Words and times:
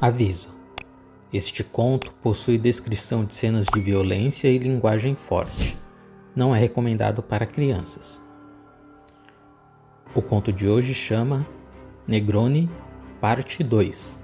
Aviso: 0.00 0.54
Este 1.32 1.64
conto 1.64 2.12
possui 2.22 2.56
descrição 2.56 3.24
de 3.24 3.34
cenas 3.34 3.66
de 3.66 3.80
violência 3.80 4.46
e 4.46 4.56
linguagem 4.56 5.16
forte. 5.16 5.76
Não 6.36 6.54
é 6.54 6.58
recomendado 6.60 7.20
para 7.20 7.44
crianças. 7.44 8.22
O 10.14 10.22
conto 10.22 10.52
de 10.52 10.68
hoje 10.68 10.94
chama 10.94 11.44
Negroni, 12.06 12.70
parte 13.20 13.64
2. 13.64 14.22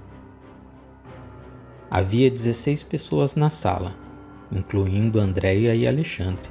Havia 1.91 2.31
16 2.31 2.81
pessoas 2.83 3.35
na 3.35 3.49
sala, 3.49 3.97
incluindo 4.49 5.19
Andréia 5.19 5.75
e 5.75 5.85
Alexandre. 5.85 6.49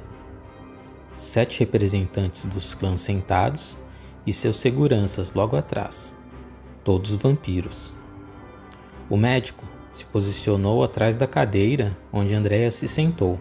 Sete 1.15 1.61
representantes 1.61 2.45
dos 2.45 2.75
clãs 2.75 3.01
sentados 3.01 3.79
e 4.23 4.31
seus 4.31 4.59
seguranças 4.59 5.33
logo 5.33 5.55
atrás, 5.55 6.15
todos 6.83 7.15
vampiros. 7.15 7.94
O 9.09 9.15
médico 9.15 9.63
se 9.91 10.03
posicionou 10.05 10.83
atrás 10.83 11.15
da 11.15 11.27
cadeira 11.27 11.95
onde 12.11 12.33
Andréa 12.33 12.71
se 12.71 12.87
sentou. 12.87 13.39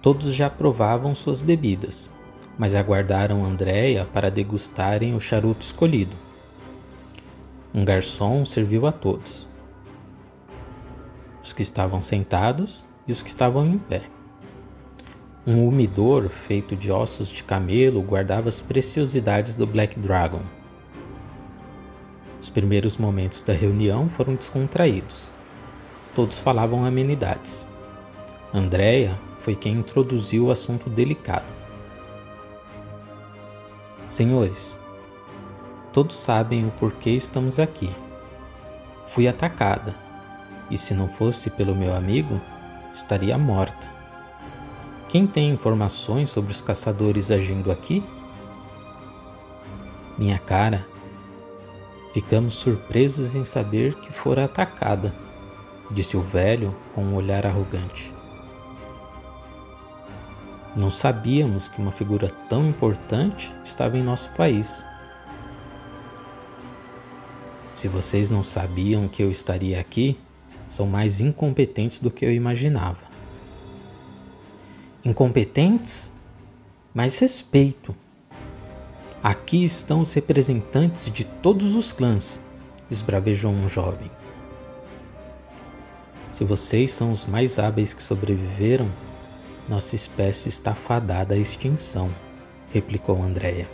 Todos 0.00 0.32
já 0.32 0.48
provavam 0.48 1.14
suas 1.14 1.40
bebidas, 1.40 2.12
mas 2.56 2.74
aguardaram 2.74 3.44
Andréa 3.44 4.06
para 4.06 4.30
degustarem 4.30 5.14
o 5.14 5.20
charuto 5.20 5.64
escolhido. 5.64 6.16
Um 7.74 7.84
garçom 7.84 8.44
serviu 8.44 8.86
a 8.86 8.92
todos, 8.92 9.46
os 11.42 11.52
que 11.52 11.62
estavam 11.62 12.02
sentados 12.02 12.86
e 13.06 13.12
os 13.12 13.22
que 13.22 13.28
estavam 13.28 13.66
em 13.66 13.78
pé. 13.78 14.02
Um 15.46 15.66
umidor 15.66 16.30
feito 16.30 16.74
de 16.74 16.90
ossos 16.90 17.28
de 17.28 17.44
camelo 17.44 18.02
guardava 18.02 18.48
as 18.48 18.62
preciosidades 18.62 19.54
do 19.54 19.66
Black 19.66 19.98
Dragon 19.98 20.42
os 22.40 22.48
primeiros 22.48 22.96
momentos 22.96 23.42
da 23.42 23.52
reunião 23.52 24.08
foram 24.08 24.34
descontraídos. 24.34 25.30
Todos 26.14 26.38
falavam 26.38 26.84
amenidades. 26.84 27.66
Andréia 28.52 29.18
foi 29.40 29.54
quem 29.54 29.74
introduziu 29.74 30.46
o 30.46 30.50
assunto 30.50 30.88
delicado. 30.88 31.46
Senhores, 34.06 34.80
todos 35.92 36.16
sabem 36.16 36.66
o 36.66 36.70
porquê 36.72 37.10
estamos 37.10 37.58
aqui. 37.58 37.94
Fui 39.04 39.28
atacada, 39.28 39.94
e 40.70 40.76
se 40.76 40.94
não 40.94 41.08
fosse 41.08 41.50
pelo 41.50 41.74
meu 41.74 41.94
amigo, 41.94 42.40
estaria 42.92 43.36
morta. 43.36 43.88
Quem 45.08 45.26
tem 45.26 45.50
informações 45.50 46.30
sobre 46.30 46.52
os 46.52 46.60
caçadores 46.60 47.30
agindo 47.30 47.70
aqui? 47.70 48.02
Minha 50.18 50.38
cara 50.38 50.86
Ficamos 52.12 52.54
surpresos 52.54 53.34
em 53.34 53.44
saber 53.44 53.94
que 53.96 54.12
fora 54.12 54.44
atacada, 54.44 55.14
disse 55.90 56.16
o 56.16 56.22
velho 56.22 56.74
com 56.94 57.04
um 57.04 57.14
olhar 57.14 57.44
arrogante. 57.44 58.14
Não 60.74 60.90
sabíamos 60.90 61.68
que 61.68 61.80
uma 61.80 61.92
figura 61.92 62.30
tão 62.48 62.66
importante 62.68 63.52
estava 63.64 63.98
em 63.98 64.02
nosso 64.02 64.30
país. 64.32 64.84
Se 67.74 67.88
vocês 67.88 68.30
não 68.30 68.42
sabiam 68.42 69.06
que 69.06 69.22
eu 69.22 69.30
estaria 69.30 69.78
aqui, 69.78 70.18
são 70.68 70.86
mais 70.86 71.20
incompetentes 71.20 72.00
do 72.00 72.10
que 72.10 72.24
eu 72.24 72.32
imaginava. 72.32 73.08
Incompetentes? 75.04 76.12
Mais 76.94 77.18
respeito. 77.18 77.94
Aqui 79.22 79.64
estão 79.64 80.00
os 80.00 80.14
representantes 80.14 81.10
de 81.10 81.24
todos 81.24 81.74
os 81.74 81.92
clãs, 81.92 82.40
esbravejou 82.88 83.50
um 83.50 83.68
jovem. 83.68 84.08
Se 86.30 86.44
vocês 86.44 86.92
são 86.92 87.10
os 87.10 87.26
mais 87.26 87.58
hábeis 87.58 87.92
que 87.92 88.00
sobreviveram, 88.00 88.88
nossa 89.68 89.96
espécie 89.96 90.48
está 90.48 90.72
fadada 90.72 91.34
à 91.34 91.38
extinção, 91.38 92.14
replicou 92.72 93.20
Andréia. 93.20 93.68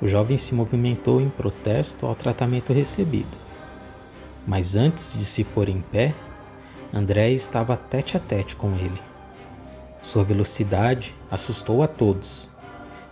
O 0.00 0.08
jovem 0.08 0.38
se 0.38 0.54
movimentou 0.54 1.20
em 1.20 1.28
protesto 1.28 2.06
ao 2.06 2.14
tratamento 2.14 2.72
recebido. 2.72 3.36
Mas 4.46 4.74
antes 4.74 5.14
de 5.18 5.26
se 5.26 5.44
pôr 5.44 5.68
em 5.68 5.82
pé, 5.82 6.14
Andréia 6.94 7.34
estava 7.34 7.76
tete 7.76 8.16
a 8.16 8.20
tete 8.20 8.56
com 8.56 8.74
ele. 8.76 9.02
Sua 10.02 10.24
velocidade 10.24 11.14
assustou 11.30 11.82
a 11.82 11.86
todos 11.86 12.49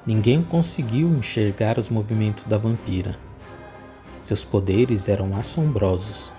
Ninguém 0.09 0.43
conseguiu 0.43 1.07
enxergar 1.11 1.79
os 1.79 1.91
movimentos 1.91 2.47
da 2.47 2.57
vampira. 2.57 3.19
Seus 4.23 4.43
poderes 4.43 5.07
eram 5.07 5.37
assombrosos. 5.37 6.33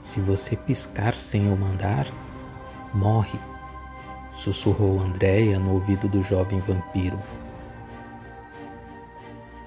Se 0.00 0.18
você 0.18 0.56
piscar 0.56 1.12
sem 1.12 1.48
eu 1.48 1.54
mandar, 1.54 2.06
morre, 2.94 3.38
sussurrou 4.34 4.98
Andréia 4.98 5.58
no 5.58 5.74
ouvido 5.74 6.08
do 6.08 6.22
jovem 6.22 6.58
vampiro. 6.60 7.20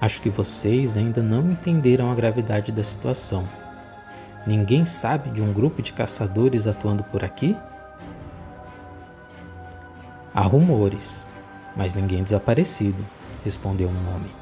Acho 0.00 0.20
que 0.20 0.28
vocês 0.28 0.96
ainda 0.96 1.22
não 1.22 1.52
entenderam 1.52 2.10
a 2.10 2.16
gravidade 2.16 2.72
da 2.72 2.82
situação. 2.82 3.48
Ninguém 4.44 4.84
sabe 4.84 5.30
de 5.30 5.40
um 5.40 5.52
grupo 5.52 5.80
de 5.80 5.92
caçadores 5.92 6.66
atuando 6.66 7.04
por 7.04 7.22
aqui? 7.22 7.56
Há 10.34 10.40
rumores, 10.40 11.28
mas 11.76 11.94
ninguém 11.94 12.22
desaparecido, 12.22 13.04
respondeu 13.44 13.88
um 13.88 14.14
homem. 14.14 14.32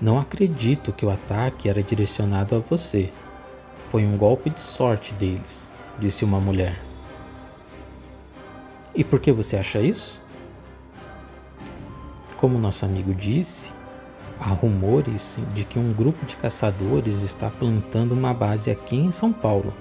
Não 0.00 0.18
acredito 0.18 0.92
que 0.92 1.04
o 1.04 1.10
ataque 1.10 1.68
era 1.68 1.82
direcionado 1.82 2.54
a 2.54 2.60
você. 2.60 3.12
Foi 3.88 4.06
um 4.06 4.16
golpe 4.16 4.48
de 4.48 4.60
sorte 4.60 5.12
deles, 5.14 5.68
disse 5.98 6.24
uma 6.24 6.40
mulher. 6.40 6.80
E 8.94 9.04
por 9.04 9.20
que 9.20 9.30
você 9.32 9.56
acha 9.56 9.80
isso? 9.80 10.22
Como 12.36 12.58
nosso 12.58 12.84
amigo 12.84 13.12
disse, 13.12 13.74
há 14.40 14.48
rumores 14.48 15.38
de 15.52 15.64
que 15.64 15.78
um 15.78 15.92
grupo 15.92 16.24
de 16.24 16.36
caçadores 16.36 17.22
está 17.22 17.50
plantando 17.50 18.12
uma 18.12 18.32
base 18.32 18.70
aqui 18.70 18.96
em 18.96 19.10
São 19.10 19.32
Paulo. 19.32 19.74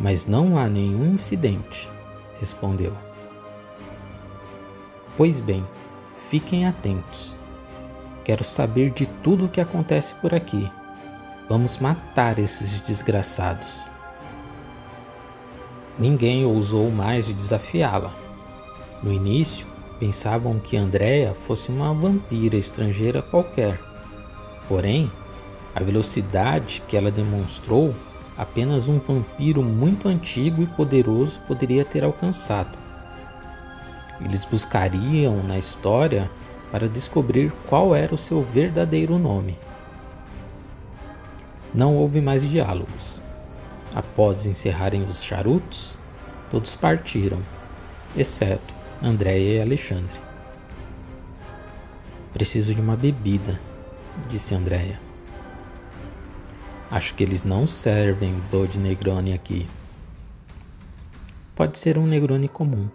Mas 0.00 0.24
não 0.24 0.56
há 0.56 0.68
nenhum 0.68 1.14
incidente, 1.14 1.90
respondeu. 2.40 3.11
Pois 5.22 5.38
bem, 5.38 5.64
fiquem 6.16 6.66
atentos. 6.66 7.38
Quero 8.24 8.42
saber 8.42 8.90
de 8.90 9.06
tudo 9.06 9.44
o 9.44 9.48
que 9.48 9.60
acontece 9.60 10.16
por 10.16 10.34
aqui. 10.34 10.68
Vamos 11.48 11.78
matar 11.78 12.40
esses 12.40 12.80
desgraçados. 12.80 13.84
Ninguém 15.96 16.44
ousou 16.44 16.90
mais 16.90 17.30
desafiá-la. 17.32 18.12
No 19.00 19.12
início, 19.12 19.64
pensavam 20.00 20.58
que 20.58 20.76
Andrea 20.76 21.36
fosse 21.36 21.70
uma 21.70 21.94
vampira 21.94 22.56
estrangeira 22.56 23.22
qualquer. 23.22 23.78
Porém, 24.66 25.08
a 25.72 25.84
velocidade 25.84 26.82
que 26.88 26.96
ela 26.96 27.12
demonstrou, 27.12 27.94
apenas 28.36 28.88
um 28.88 28.98
vampiro 28.98 29.62
muito 29.62 30.08
antigo 30.08 30.64
e 30.64 30.66
poderoso 30.66 31.38
poderia 31.42 31.84
ter 31.84 32.02
alcançado. 32.02 32.81
Eles 34.24 34.44
buscariam 34.44 35.42
na 35.42 35.58
história 35.58 36.30
para 36.70 36.88
descobrir 36.88 37.52
qual 37.68 37.94
era 37.94 38.14
o 38.14 38.18
seu 38.18 38.42
verdadeiro 38.42 39.18
nome. 39.18 39.58
Não 41.74 41.96
houve 41.96 42.20
mais 42.20 42.48
diálogos. 42.48 43.20
Após 43.94 44.46
encerrarem 44.46 45.04
os 45.04 45.22
charutos, 45.22 45.98
todos 46.50 46.74
partiram, 46.74 47.40
exceto 48.16 48.72
Andréia 49.02 49.58
e 49.58 49.60
Alexandre. 49.60 50.20
Preciso 52.32 52.74
de 52.74 52.80
uma 52.80 52.96
bebida, 52.96 53.60
disse 54.30 54.54
Andréia. 54.54 54.98
Acho 56.90 57.14
que 57.14 57.22
eles 57.22 57.44
não 57.44 57.66
servem 57.66 58.40
Blood 58.50 58.78
Negroni 58.78 59.32
aqui. 59.32 59.66
Pode 61.54 61.78
ser 61.78 61.98
um 61.98 62.06
Negroni 62.06 62.48
comum. 62.48 62.88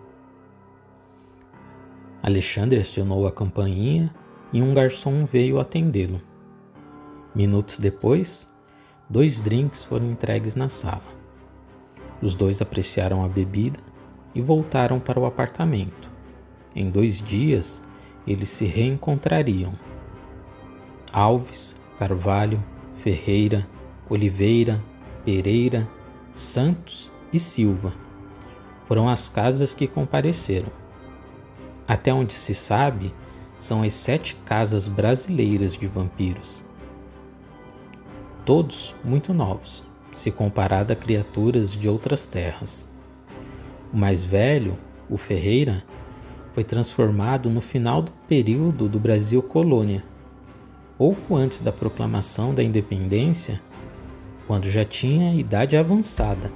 Alexandre 2.21 2.79
acionou 2.79 3.27
a 3.27 3.31
campainha 3.31 4.13
e 4.51 4.61
um 4.61 4.73
garçom 4.73 5.25
veio 5.25 5.59
atendê-lo. 5.59 6.21
Minutos 7.33 7.77
depois, 7.77 8.51
dois 9.09 9.39
drinks 9.39 9.83
foram 9.83 10.11
entregues 10.11 10.55
na 10.55 10.69
sala. 10.69 11.15
Os 12.21 12.33
dois 12.33 12.61
apreciaram 12.61 13.23
a 13.23 13.27
bebida 13.27 13.79
e 14.33 14.41
voltaram 14.41 14.99
para 14.99 15.19
o 15.19 15.25
apartamento. 15.25 16.09
Em 16.75 16.89
dois 16.89 17.21
dias, 17.21 17.83
eles 18.25 18.49
se 18.49 18.65
reencontrariam. 18.65 19.73
Alves, 21.13 21.79
Carvalho, 21.97 22.63
Ferreira, 22.95 23.67
Oliveira, 24.09 24.83
Pereira, 25.23 25.87
Santos 26.33 27.11
e 27.31 27.39
Silva 27.39 27.93
foram 28.85 29.09
as 29.09 29.29
casas 29.29 29.73
que 29.73 29.87
compareceram. 29.87 30.71
Até 31.87 32.13
onde 32.13 32.33
se 32.33 32.53
sabe, 32.53 33.13
são 33.57 33.81
as 33.81 33.93
sete 33.93 34.35
casas 34.45 34.87
brasileiras 34.87 35.73
de 35.73 35.87
vampiros. 35.87 36.65
Todos 38.45 38.93
muito 39.03 39.33
novos, 39.33 39.83
se 40.13 40.31
comparado 40.31 40.93
a 40.93 40.95
criaturas 40.95 41.73
de 41.75 41.87
outras 41.89 42.25
terras. 42.25 42.89
O 43.93 43.97
mais 43.97 44.23
velho, 44.23 44.77
o 45.09 45.17
Ferreira, 45.17 45.83
foi 46.51 46.63
transformado 46.63 47.49
no 47.49 47.61
final 47.61 48.01
do 48.01 48.11
período 48.27 48.89
do 48.89 48.99
Brasil 48.99 49.41
colônia, 49.41 50.03
pouco 50.97 51.35
antes 51.35 51.59
da 51.59 51.71
proclamação 51.71 52.53
da 52.53 52.63
independência, 52.63 53.61
quando 54.47 54.69
já 54.69 54.83
tinha 54.83 55.35
idade 55.35 55.77
avançada. 55.77 56.51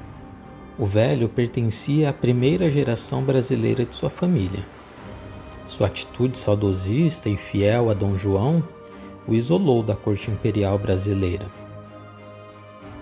O 0.77 0.86
velho 0.86 1.30
pertencia 1.30 2.10
à 2.10 2.13
primeira 2.13 2.69
geração 2.69 3.24
brasileira 3.24 3.86
de 3.86 3.95
sua 3.95 4.10
família. 4.10 4.66
Sua 5.66 5.88
atitude 5.88 6.38
saudosista 6.38 7.30
e 7.30 7.38
fiel 7.38 7.90
a 7.90 7.94
Dom 7.94 8.18
João 8.18 8.63
o 9.28 9.34
isolou 9.34 9.84
da 9.84 9.96
corte 9.96 10.31
imperial 10.31 10.78
brasileira. 10.78 11.46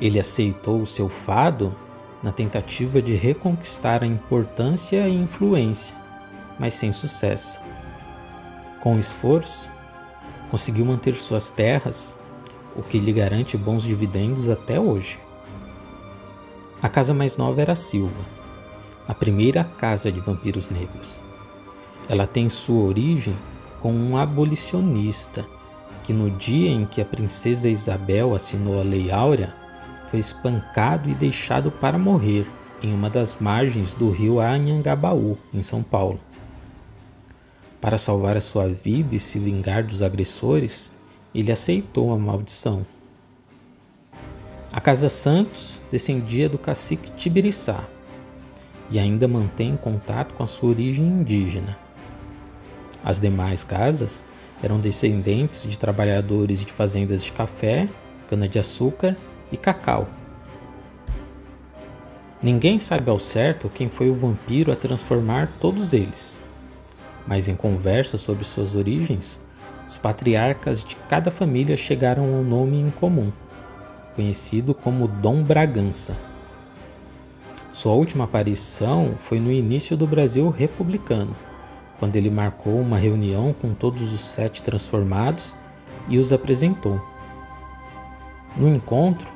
Ele 0.02 0.20
aceitou 0.20 0.82
o 0.82 0.88
seu 0.88 1.10
fado 1.10 1.76
na 2.22 2.32
tentativa 2.32 3.02
de 3.02 3.16
reconquistar 3.16 4.04
a 4.04 4.08
importância 4.08 5.08
e 5.08 5.16
influência, 5.16 5.96
mas 6.60 6.74
sem 6.74 6.92
sucesso. 6.92 7.62
Com 8.82 8.98
esforço, 8.98 9.72
conseguiu 10.52 10.86
manter 10.86 11.16
suas 11.16 11.50
terras 11.50 12.18
o 12.76 12.82
que 12.82 13.00
lhe 13.00 13.12
garante 13.12 13.58
bons 13.58 13.84
dividendos 13.84 14.50
até 14.50 14.80
hoje. 14.80 15.20
A 16.82 16.88
casa 16.88 17.14
mais 17.14 17.36
nova 17.36 17.62
era 17.62 17.76
Silva, 17.76 18.26
a 19.08 19.14
primeira 19.14 19.64
casa 19.64 20.12
de 20.12 20.20
vampiros 20.20 20.70
negros. 20.70 21.22
Ela 22.10 22.26
tem 22.26 22.50
sua 22.50 22.84
origem 22.86 23.38
com 23.82 23.94
um 23.94 24.18
abolicionista 24.18 25.46
que, 26.04 26.12
no 26.12 26.32
dia 26.32 26.72
em 26.72 26.86
que 26.86 27.00
a 27.00 27.06
princesa 27.06 27.70
Isabel 27.70 28.34
assinou 28.34 28.80
a 28.80 28.84
Lei 28.84 29.12
Áurea, 29.12 29.54
foi 30.08 30.20
espancado 30.20 31.08
e 31.08 31.14
deixado 31.14 31.70
para 31.70 32.00
morrer 32.00 32.48
em 32.82 32.92
uma 32.92 33.12
das 33.12 33.38
margens 33.40 33.94
do 33.94 34.10
rio 34.10 34.40
Anhangabaú, 34.40 35.38
em 35.54 35.62
São 35.62 35.84
Paulo. 35.84 36.20
Para 37.80 37.98
salvar 37.98 38.36
a 38.36 38.42
sua 38.42 38.68
vida 38.68 39.16
e 39.16 39.20
se 39.20 39.38
vingar 39.38 39.84
dos 39.84 40.02
agressores, 40.02 40.92
ele 41.34 41.52
aceitou 41.52 42.12
a 42.12 42.18
maldição. 42.18 42.86
A 44.72 44.82
Casa 44.82 45.10
Santos 45.10 45.84
descendia 45.92 46.50
do 46.50 46.58
cacique 46.58 47.12
Tibiriçá 47.12 47.88
e 48.90 48.98
ainda 48.98 49.28
mantém 49.28 49.78
contato 49.78 50.34
com 50.34 50.44
a 50.44 50.48
sua 50.48 50.70
origem 50.70 51.06
indígena. 51.06 51.78
As 53.04 53.20
demais 53.20 53.64
casas 53.64 54.26
eram 54.62 54.80
descendentes 54.80 55.64
de 55.64 55.80
trabalhadores 55.80 56.64
de 56.64 56.72
fazendas 56.72 57.24
de 57.24 57.32
café, 57.32 57.88
cana-de-açúcar 58.28 59.16
e 59.52 59.58
cacau. 59.58 60.08
Ninguém 62.42 62.80
sabe 62.80 63.10
ao 63.10 63.20
certo 63.20 63.70
quem 63.70 63.90
foi 63.90 64.10
o 64.10 64.16
vampiro 64.16 64.72
a 64.72 64.76
transformar 64.76 65.52
todos 65.60 65.94
eles, 65.94 66.40
mas 67.28 67.48
em 67.48 67.56
conversas 67.56 68.22
sobre 68.22 68.44
suas 68.46 68.76
origens, 68.76 69.42
os 69.88 69.98
patriarcas 69.98 70.84
de 70.84 70.96
cada 70.96 71.32
família 71.32 71.76
chegaram 71.76 72.24
a 72.24 72.28
um 72.28 72.44
nome 72.44 72.80
em 72.80 72.92
comum, 72.92 73.32
conhecido 74.16 74.74
como 74.74 75.08
Dom 75.08 75.44
Bragança. 75.44 76.16
Sua 77.74 77.94
última 77.94 78.26
aparição 78.26 79.16
foi 79.18 79.40
no 79.40 79.52
início 79.52 79.98
do 79.98 80.08
Brasil 80.08 80.50
republicano, 80.50 81.36
quando 82.00 82.16
ele 82.16 82.30
marcou 82.30 82.80
uma 82.80 82.98
reunião 82.98 83.54
com 83.54 83.74
todos 83.74 84.14
os 84.14 84.22
sete 84.22 84.64
transformados 84.64 85.56
e 86.08 86.18
os 86.18 86.32
apresentou. 86.32 87.00
No 88.56 88.68
encontro, 88.74 89.32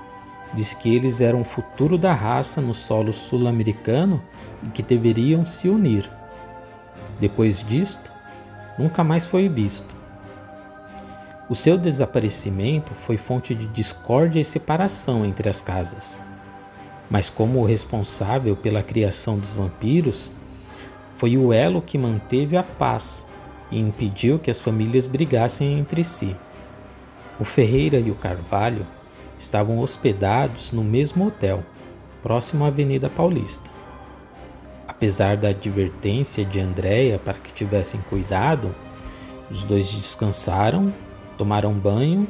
diz 0.54 0.74
que 0.74 0.94
eles 0.96 1.20
eram 1.22 1.42
o 1.42 1.46
futuro 1.46 1.98
da 1.98 2.14
raça 2.14 2.62
no 2.62 2.74
solo 2.74 3.12
sul-americano 3.12 4.22
e 4.64 4.68
que 4.68 4.82
deveriam 4.82 5.46
se 5.46 5.68
unir. 5.68 6.10
Depois 7.20 7.64
disto, 7.64 8.12
nunca 8.78 9.04
mais 9.04 9.26
foi 9.26 9.50
visto. 9.50 9.96
O 11.50 11.56
seu 11.56 11.78
desaparecimento 11.78 12.94
foi 12.94 13.18
fonte 13.18 13.54
de 13.54 13.68
discórdia 13.68 14.40
e 14.40 14.46
separação 14.46 15.26
entre 15.26 15.50
as 15.50 15.62
casas. 15.62 16.22
Mas, 17.10 17.30
como 17.30 17.60
o 17.60 17.66
responsável 17.66 18.56
pela 18.56 18.82
criação 18.82 19.38
dos 19.38 19.54
vampiros, 19.54 20.32
foi 21.14 21.38
o 21.38 21.54
elo 21.54 21.82
que 21.82 21.98
manteve 21.98 22.58
a 22.58 22.64
paz 22.64 23.28
e 23.72 23.80
impediu 23.80 24.40
que 24.40 24.52
as 24.52 24.60
famílias 24.60 25.06
brigassem 25.06 25.80
entre 25.80 26.04
si. 26.04 26.36
O 27.40 27.44
Ferreira 27.44 28.00
e 28.00 28.12
o 28.12 28.16
Carvalho 28.16 28.86
estavam 29.38 29.80
hospedados 29.80 30.72
no 30.72 30.84
mesmo 30.84 31.28
hotel, 31.28 31.64
próximo 32.22 32.64
à 32.66 32.68
Avenida 32.68 33.10
Paulista. 33.10 33.70
Apesar 34.88 35.38
da 35.38 35.50
advertência 35.50 36.46
de 36.46 36.60
Andréia 36.60 37.18
para 37.18 37.38
que 37.40 37.52
tivessem 37.52 38.00
cuidado, 38.10 38.74
os 39.50 39.64
dois 39.64 39.92
descansaram 39.92 40.94
tomaram 41.38 41.74
banho 41.74 42.28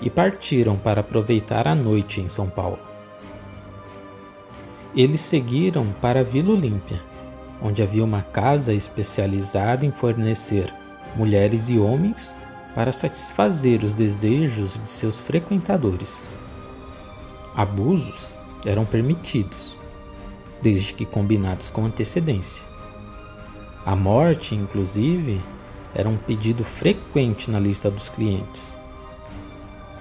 e 0.00 0.10
partiram 0.10 0.76
para 0.76 1.00
aproveitar 1.00 1.66
a 1.66 1.74
noite 1.74 2.20
em 2.20 2.28
São 2.28 2.48
Paulo. 2.48 2.78
Eles 4.94 5.20
seguiram 5.20 5.92
para 6.00 6.22
Vila 6.22 6.52
Olímpia, 6.52 7.02
onde 7.64 7.82
havia 7.82 8.04
uma 8.04 8.20
casa 8.20 8.74
especializada 8.74 9.86
em 9.86 9.90
fornecer 9.90 10.70
mulheres 11.16 11.70
e 11.70 11.78
homens 11.78 12.36
para 12.74 12.92
satisfazer 12.92 13.82
os 13.82 13.94
desejos 13.94 14.78
de 14.84 14.90
seus 14.90 15.18
frequentadores. 15.18 16.28
Abusos 17.56 18.36
eram 18.66 18.84
permitidos, 18.84 19.78
desde 20.60 20.92
que 20.92 21.06
combinados 21.06 21.70
com 21.70 21.86
antecedência. 21.86 22.62
A 23.86 23.96
morte, 23.96 24.54
inclusive, 24.54 25.40
era 25.94 26.08
um 26.08 26.18
pedido 26.18 26.64
frequente 26.64 27.50
na 27.50 27.58
lista 27.58 27.90
dos 27.90 28.10
clientes. 28.10 28.76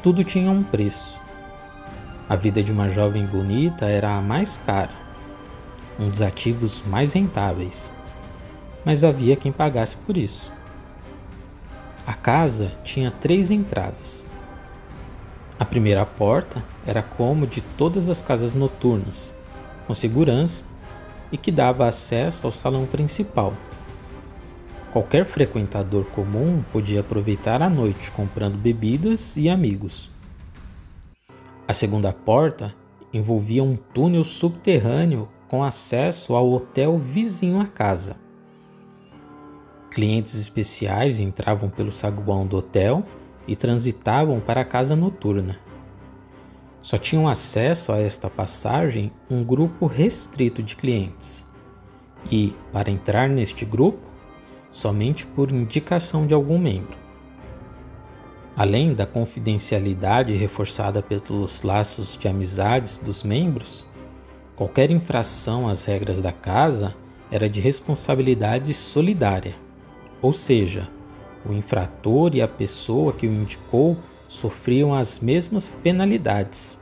Tudo 0.01 0.23
tinha 0.23 0.51
um 0.51 0.63
preço. 0.63 1.21
A 2.27 2.35
vida 2.35 2.61
de 2.61 2.73
uma 2.73 2.89
jovem 2.89 3.25
bonita 3.25 3.85
era 3.85 4.17
a 4.17 4.21
mais 4.21 4.57
cara, 4.57 5.02
um 5.99 6.09
dos 6.09 6.21
ativos 6.21 6.83
mais 6.87 7.13
rentáveis, 7.13 7.93
mas 8.83 9.03
havia 9.03 9.35
quem 9.35 9.51
pagasse 9.51 9.97
por 9.97 10.17
isso. 10.17 10.53
A 12.05 12.13
casa 12.13 12.73
tinha 12.83 13.11
três 13.11 13.51
entradas. 13.51 14.25
A 15.57 15.65
primeira 15.65 16.05
porta 16.05 16.63
era 16.85 17.01
como 17.01 17.47
de 17.47 17.61
todas 17.61 18.09
as 18.09 18.21
casas 18.21 18.53
noturnas, 18.53 19.33
com 19.87 19.93
segurança 19.93 20.65
e 21.31 21.37
que 21.37 21.51
dava 21.51 21.87
acesso 21.87 22.45
ao 22.45 22.51
salão 22.51 22.85
principal, 22.85 23.53
Qualquer 24.93 25.25
frequentador 25.25 26.05
comum 26.05 26.63
podia 26.71 26.99
aproveitar 26.99 27.63
a 27.63 27.69
noite 27.69 28.11
comprando 28.11 28.59
bebidas 28.59 29.35
e 29.35 29.49
amigos. 29.49 30.07
A 31.67 31.73
segunda 31.73 32.13
porta 32.13 32.75
envolvia 33.11 33.63
um 33.63 33.75
túnel 33.75 34.23
subterrâneo 34.23 35.27
com 35.53 35.63
acesso 35.63 36.33
ao 36.33 36.51
hotel 36.51 36.97
vizinho 36.97 37.61
à 37.61 37.67
casa. 37.67 38.15
Clientes 39.91 40.33
especiais 40.33 41.19
entravam 41.19 41.69
pelo 41.69 41.91
saguão 41.91 42.47
do 42.47 42.57
hotel 42.57 43.05
e 43.47 43.55
transitavam 43.55 44.39
para 44.39 44.61
a 44.61 44.65
casa 44.65 44.95
noturna. 44.95 45.59
Só 46.81 46.97
tinham 46.97 47.27
acesso 47.27 47.91
a 47.91 47.99
esta 47.99 48.31
passagem 48.31 49.11
um 49.29 49.43
grupo 49.43 49.85
restrito 49.85 50.63
de 50.63 50.75
clientes. 50.75 51.47
E, 52.31 52.55
para 52.71 52.89
entrar 52.89 53.29
neste 53.29 53.63
grupo, 53.63 54.09
somente 54.71 55.23
por 55.23 55.51
indicação 55.51 56.25
de 56.25 56.33
algum 56.33 56.57
membro. 56.57 56.97
Além 58.57 58.91
da 58.95 59.05
confidencialidade 59.05 60.33
reforçada 60.33 61.03
pelos 61.03 61.61
laços 61.61 62.17
de 62.17 62.27
amizades 62.27 62.97
dos 62.97 63.21
membros, 63.21 63.85
qualquer 64.55 64.91
infração 64.91 65.67
às 65.67 65.85
regras 65.85 66.19
da 66.19 66.31
casa 66.31 66.95
era 67.31 67.49
de 67.49 67.59
responsabilidade 67.59 68.73
solidária, 68.73 69.55
ou 70.21 70.31
seja, 70.31 70.89
o 71.45 71.51
infrator 71.51 72.35
e 72.35 72.41
a 72.41 72.47
pessoa 72.47 73.11
que 73.11 73.27
o 73.27 73.31
indicou 73.31 73.97
sofriam 74.27 74.93
as 74.93 75.19
mesmas 75.19 75.67
penalidades. 75.67 76.79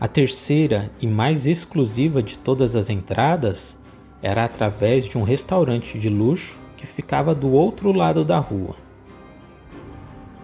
A 0.00 0.08
terceira 0.08 0.90
e 1.00 1.06
mais 1.06 1.46
exclusiva 1.46 2.22
de 2.22 2.36
todas 2.36 2.76
as 2.76 2.90
entradas 2.90 3.78
era 4.20 4.44
através 4.44 5.06
de 5.06 5.16
um 5.16 5.22
restaurante 5.22 5.98
de 5.98 6.08
luxo 6.08 6.58
que 6.76 6.86
ficava 6.86 7.34
do 7.34 7.50
outro 7.50 7.92
lado 7.92 8.24
da 8.24 8.38
rua. 8.38 8.74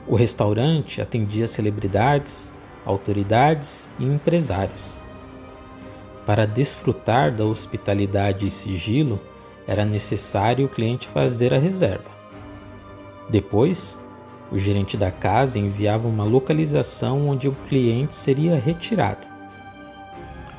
O 0.07 0.15
restaurante 0.15 1.03
atendia 1.03 1.47
celebridades, 1.47 2.57
autoridades 2.85 3.91
e 3.99 4.05
empresários. 4.05 5.01
Para 6.25 6.47
desfrutar 6.47 7.35
da 7.35 7.45
hospitalidade 7.45 8.47
e 8.47 8.51
sigilo, 8.51 9.21
era 9.67 9.85
necessário 9.85 10.67
o 10.67 10.69
cliente 10.69 11.09
fazer 11.09 11.55
a 11.55 11.59
reserva. 11.59 12.11
Depois, 13.29 13.99
o 14.51 14.59
gerente 14.59 14.97
da 14.97 15.11
casa 15.11 15.59
enviava 15.59 16.09
uma 16.09 16.25
localização 16.25 17.29
onde 17.29 17.49
o 17.49 17.53
cliente 17.69 18.15
seria 18.15 18.59
retirado. 18.59 19.27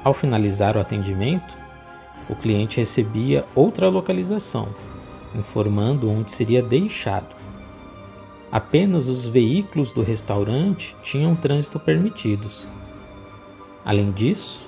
Ao 0.04 0.14
finalizar 0.14 0.78
o 0.78 0.80
atendimento, 0.80 1.58
o 2.30 2.36
cliente 2.36 2.80
recebia 2.80 3.46
outra 3.54 3.90
localização, 3.90 4.70
informando 5.36 6.10
onde 6.10 6.32
seria 6.32 6.62
deixado. 6.62 7.41
Apenas 8.52 9.08
os 9.08 9.28
veículos 9.28 9.94
do 9.94 10.04
restaurante 10.04 10.96
tinham 11.02 11.36
trânsito 11.36 11.80
permitidos. 11.80 12.68
Além 13.86 14.12
disso, 14.12 14.68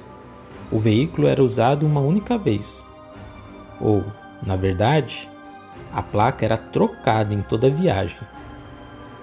o 0.72 0.80
veículo 0.80 1.28
era 1.28 1.44
usado 1.44 1.86
uma 1.86 2.00
única 2.00 2.38
vez, 2.38 2.88
ou, 3.82 4.04
na 4.42 4.56
verdade, 4.56 5.30
a 5.94 6.02
placa 6.02 6.46
era 6.46 6.58
trocada 6.58 7.34
em 7.34 7.42
toda 7.42 7.68
a 7.68 7.70
viagem. 7.70 8.18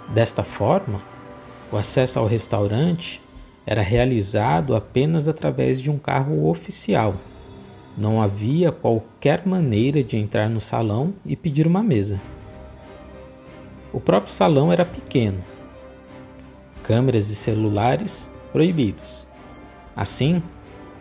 Desta 0.09 0.45
forma, 0.45 1.01
o 1.73 1.77
acesso 1.77 2.19
ao 2.19 2.27
restaurante 2.27 3.23
era 3.65 3.81
realizado 3.81 4.75
apenas 4.75 5.27
através 5.27 5.81
de 5.81 5.91
um 5.91 5.99
carro 5.99 6.49
oficial. 6.49 7.15
Não 7.97 8.21
havia 8.21 8.71
qualquer 8.71 9.47
maneira 9.47 10.05
de 10.05 10.17
entrar 10.17 10.51
no 10.51 10.61
salão 10.61 11.15
e 11.25 11.35
pedir 11.35 11.67
uma 11.67 11.83
mesa. 11.83 12.21
O 13.93 14.01
próprio 14.01 14.33
salão 14.33 14.73
era 14.73 14.85
pequeno. 14.85 15.43
Câmeras 16.83 17.31
e 17.31 17.37
celulares 17.37 18.29
proibidos. 18.53 19.27
Assim, 19.97 20.43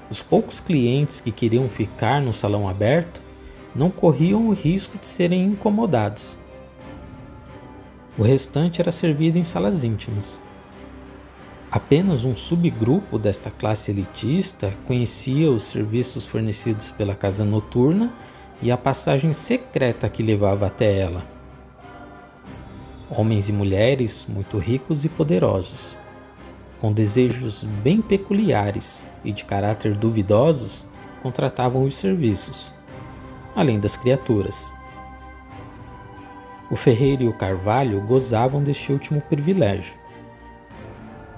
os 0.09 0.23
poucos 0.23 0.59
clientes 0.59 1.21
que 1.21 1.31
queriam 1.31 1.69
ficar 1.69 2.21
no 2.21 2.33
salão 2.33 2.67
aberto 2.67 3.21
não 3.75 3.91
corriam 3.91 4.47
o 4.47 4.53
risco 4.53 4.97
de 4.97 5.05
serem 5.05 5.45
incomodados. 5.45 6.37
O 8.17 8.23
restante 8.23 8.81
era 8.81 8.91
servido 8.91 9.37
em 9.37 9.43
salas 9.43 9.83
íntimas. 9.83 10.41
Apenas 11.71 12.25
um 12.25 12.35
subgrupo 12.35 13.19
desta 13.19 13.51
classe 13.51 13.91
elitista 13.91 14.73
conhecia 14.87 15.51
os 15.51 15.63
serviços 15.63 16.25
fornecidos 16.25 16.91
pela 16.91 17.13
casa 17.13 17.45
noturna 17.45 18.11
e 18.59 18.71
a 18.71 18.77
passagem 18.77 19.31
secreta 19.33 20.09
que 20.09 20.23
levava 20.23 20.65
até 20.65 20.97
ela. 20.97 21.38
Homens 23.09 23.49
e 23.49 23.53
mulheres 23.53 24.27
muito 24.29 24.59
ricos 24.59 25.03
e 25.03 25.09
poderosos, 25.09 25.97
com 26.79 26.93
desejos 26.93 27.63
bem 27.63 28.03
peculiares 28.03 29.03
e 29.23 29.31
de 29.31 29.45
caráter 29.45 29.97
duvidosos, 29.97 30.85
contratavam 31.23 31.83
os 31.83 31.95
serviços, 31.95 32.71
além 33.55 33.79
das 33.79 33.97
criaturas. 33.97 34.73
O 36.69 36.75
Ferreiro 36.75 37.23
e 37.23 37.27
o 37.27 37.33
Carvalho 37.33 37.99
gozavam 38.01 38.63
deste 38.63 38.91
último 38.93 39.19
privilégio. 39.21 39.95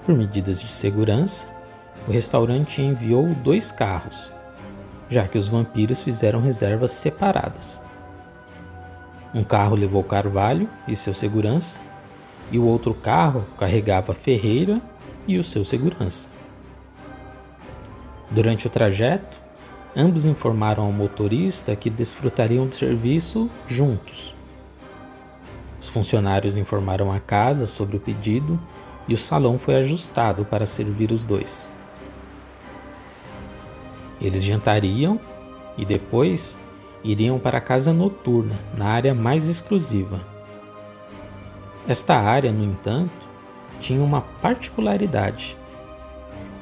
Por 0.04 0.14
medidas 0.14 0.60
de 0.60 0.70
segurança, 0.70 1.48
o 2.06 2.12
restaurante 2.12 2.82
enviou 2.82 3.28
dois 3.28 3.72
carros, 3.72 4.30
já 5.08 5.26
que 5.26 5.38
os 5.38 5.48
vampiros 5.48 6.02
fizeram 6.02 6.42
reservas 6.42 6.90
separadas. 6.90 7.82
Um 9.34 9.42
carro 9.42 9.74
levou 9.74 10.04
Carvalho 10.04 10.68
e 10.86 10.94
seu 10.94 11.14
segurança, 11.14 11.80
e 12.50 12.58
o 12.58 12.64
outro 12.64 12.92
carro 12.92 13.46
carregava 13.58 14.14
Ferreira 14.14 14.80
e 15.26 15.38
o 15.38 15.42
seu 15.42 15.64
segurança. 15.64 16.28
Durante 18.30 18.66
o 18.66 18.70
trajeto, 18.70 19.40
ambos 19.96 20.26
informaram 20.26 20.84
ao 20.84 20.92
motorista 20.92 21.74
que 21.74 21.88
desfrutariam 21.88 22.66
do 22.66 22.74
serviço 22.74 23.50
juntos. 23.66 24.34
Os 25.80 25.88
funcionários 25.88 26.56
informaram 26.56 27.10
a 27.10 27.18
casa 27.18 27.66
sobre 27.66 27.96
o 27.96 28.00
pedido 28.00 28.60
e 29.08 29.14
o 29.14 29.16
salão 29.16 29.58
foi 29.58 29.76
ajustado 29.76 30.44
para 30.44 30.66
servir 30.66 31.10
os 31.10 31.24
dois. 31.24 31.68
Eles 34.20 34.44
jantariam 34.44 35.18
e 35.76 35.84
depois 35.84 36.58
iriam 37.04 37.38
para 37.38 37.58
a 37.58 37.60
casa 37.60 37.92
noturna, 37.92 38.58
na 38.76 38.86
área 38.86 39.14
mais 39.14 39.48
exclusiva. 39.48 40.20
Esta 41.86 42.16
área, 42.16 42.52
no 42.52 42.64
entanto, 42.64 43.28
tinha 43.80 44.02
uma 44.02 44.20
particularidade. 44.20 45.56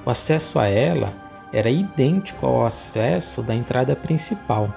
O 0.04 0.10
acesso 0.10 0.58
a 0.58 0.66
ela 0.66 1.14
era 1.52 1.68
idêntico 1.68 2.46
ao 2.46 2.64
acesso 2.64 3.42
da 3.42 3.54
entrada 3.54 3.94
principal. 3.94 4.72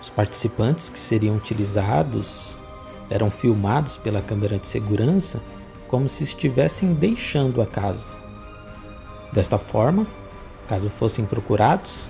Os 0.00 0.10
participantes 0.10 0.88
que 0.88 0.98
seriam 0.98 1.36
utilizados 1.36 2.58
eram 3.08 3.30
filmados 3.30 3.96
pela 3.96 4.22
câmera 4.22 4.58
de 4.58 4.66
segurança 4.66 5.42
como 5.86 6.08
se 6.08 6.24
estivessem 6.24 6.94
deixando 6.94 7.60
a 7.60 7.66
casa. 7.66 8.12
Desta 9.32 9.58
forma, 9.58 10.06
caso 10.66 10.90
fossem 10.90 11.24
procurados, 11.24 12.08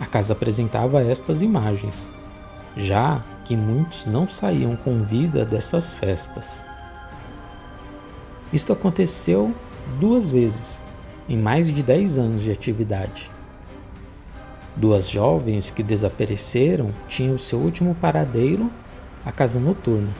a 0.00 0.06
casa 0.06 0.32
apresentava 0.32 1.02
estas 1.02 1.42
imagens, 1.42 2.10
já 2.76 3.24
que 3.44 3.56
muitos 3.56 4.04
não 4.04 4.28
saíam 4.28 4.76
com 4.76 4.98
vida 4.98 5.44
dessas 5.44 5.94
festas. 5.94 6.64
Isto 8.52 8.72
aconteceu 8.72 9.54
duas 9.98 10.30
vezes 10.30 10.84
em 11.28 11.36
mais 11.36 11.72
de 11.72 11.82
10 11.82 12.18
anos 12.18 12.42
de 12.42 12.52
atividade. 12.52 13.30
Duas 14.76 15.08
jovens 15.08 15.70
que 15.70 15.82
desapareceram 15.82 16.90
tinham 17.08 17.34
o 17.34 17.38
seu 17.38 17.58
último 17.58 17.94
paradeiro 17.94 18.70
a 19.24 19.32
casa 19.32 19.58
noturna. 19.58 20.10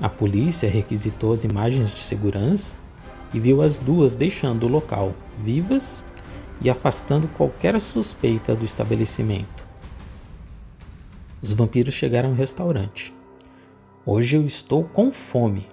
A 0.00 0.08
polícia 0.08 0.70
requisitou 0.70 1.32
as 1.32 1.44
imagens 1.44 1.90
de 1.90 2.00
segurança 2.00 2.76
e 3.34 3.40
viu 3.40 3.60
as 3.60 3.76
duas 3.76 4.16
deixando 4.16 4.64
o 4.64 4.68
local, 4.68 5.12
vivas 5.38 6.02
e 6.62 6.70
afastando 6.70 7.26
qualquer 7.28 7.80
suspeita 7.80 8.54
do 8.54 8.64
estabelecimento. 8.64 9.66
Os 11.40 11.52
vampiros 11.52 11.94
chegaram 11.94 12.30
ao 12.30 12.34
restaurante. 12.34 13.12
Hoje 14.06 14.36
eu 14.36 14.46
estou 14.46 14.84
com 14.84 15.10
fome, 15.10 15.68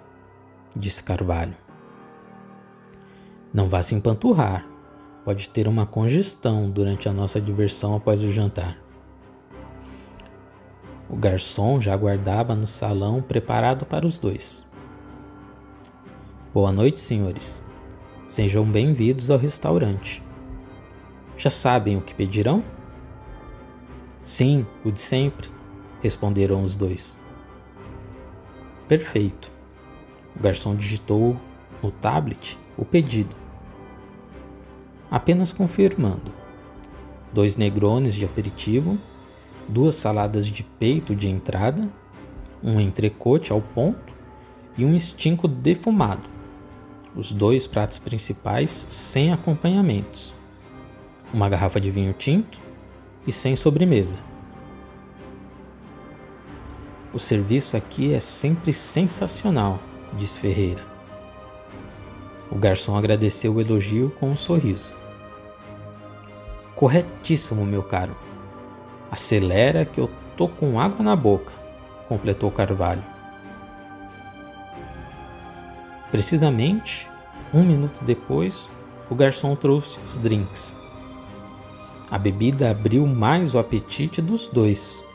disse 0.76 1.04
Carvalho. 1.04 1.56
Não 3.54 3.70
vá 3.70 3.82
se 3.82 3.94
empanturrar. 3.94 4.68
Pode 5.24 5.50
ter 5.50 5.68
uma 5.68 5.86
congestão 5.86 6.70
durante 6.72 7.08
a 7.08 7.14
nossa 7.14 7.40
diversão 7.40 7.96
após 7.96 8.24
o 8.24 8.32
jantar. 8.32 8.78
O 11.10 11.16
garçom 11.16 11.80
já 11.80 11.94
aguardava 11.94 12.56
no 12.56 12.66
salão 12.66 13.22
preparado 13.22 13.86
para 13.86 14.06
os 14.06 14.18
dois. 14.18 14.66
Boa 16.54 16.72
noite, 16.72 17.00
senhores. 17.00 17.64
Sejam 18.28 18.64
bem-vindos 18.64 19.30
ao 19.30 19.38
restaurante. 19.38 20.29
Já 21.40 21.50
sabem 21.50 21.96
o 21.96 22.02
que 22.02 22.14
pedirão? 22.14 22.62
Sim, 24.22 24.68
o 24.84 24.92
de 24.92 25.00
sempre, 25.00 25.48
responderam 26.02 26.62
os 26.62 26.76
dois. 26.76 27.18
Perfeito. 28.90 29.50
O 30.36 30.44
garçom 30.44 30.76
digitou 30.76 31.38
no 31.82 31.92
tablet 31.92 32.60
o 32.76 32.84
pedido. 32.84 33.38
Apenas 35.10 35.54
confirmando: 35.54 36.30
dois 37.32 37.56
negrones 37.56 38.16
de 38.16 38.26
aperitivo, 38.26 38.98
duas 39.66 39.96
saladas 39.96 40.46
de 40.46 40.62
peito 40.62 41.16
de 41.16 41.30
entrada, 41.30 41.88
um 42.62 42.82
entrecote 42.82 43.54
ao 43.54 43.62
ponto 43.62 44.14
e 44.78 44.84
um 44.84 44.94
estinco 44.94 45.48
defumado. 45.48 46.28
Os 47.16 47.32
dois 47.32 47.66
pratos 47.66 47.98
principais 47.98 48.88
sem 48.90 49.32
acompanhamentos 49.32 50.38
uma 51.34 51.50
garrafa 51.50 51.80
de 51.80 51.92
vinho 51.92 52.14
tinto 52.14 52.60
e 53.26 53.32
sem 53.32 53.56
sobremesa. 53.56 54.20
O 57.14 57.20
serviço 57.20 57.76
aqui 57.76 58.14
é 58.14 58.20
sempre 58.20 58.72
sensacional, 58.72 59.80
disse 60.14 60.40
Ferreira. 60.40 60.84
O 62.52 62.56
garçom 62.56 62.96
agradeceu 62.96 63.54
o 63.54 63.62
elogio 63.62 64.12
com 64.20 64.30
um 64.30 64.36
sorriso. 64.36 64.94
Corretíssimo, 66.76 67.66
meu 67.66 67.84
caro. 67.84 68.16
Acelera 69.12 69.86
que 69.86 70.00
eu 70.00 70.10
tô 70.38 70.48
com 70.48 70.80
água 70.80 71.04
na 71.04 71.16
boca, 71.16 71.54
completou 72.08 72.52
Carvalho. 72.52 73.04
Precisamente 76.12 77.08
um 77.54 77.64
minuto 77.64 78.04
depois, 78.04 78.70
o 79.10 79.16
garçom 79.16 79.56
trouxe 79.56 80.00
os 80.06 80.18
drinks. 80.18 80.79
A 82.12 82.18
bebida 82.18 82.72
abriu 82.72 83.06
mais 83.06 83.54
o 83.54 83.60
apetite 83.60 84.22
dos 84.22 84.48
dois. 84.48 85.06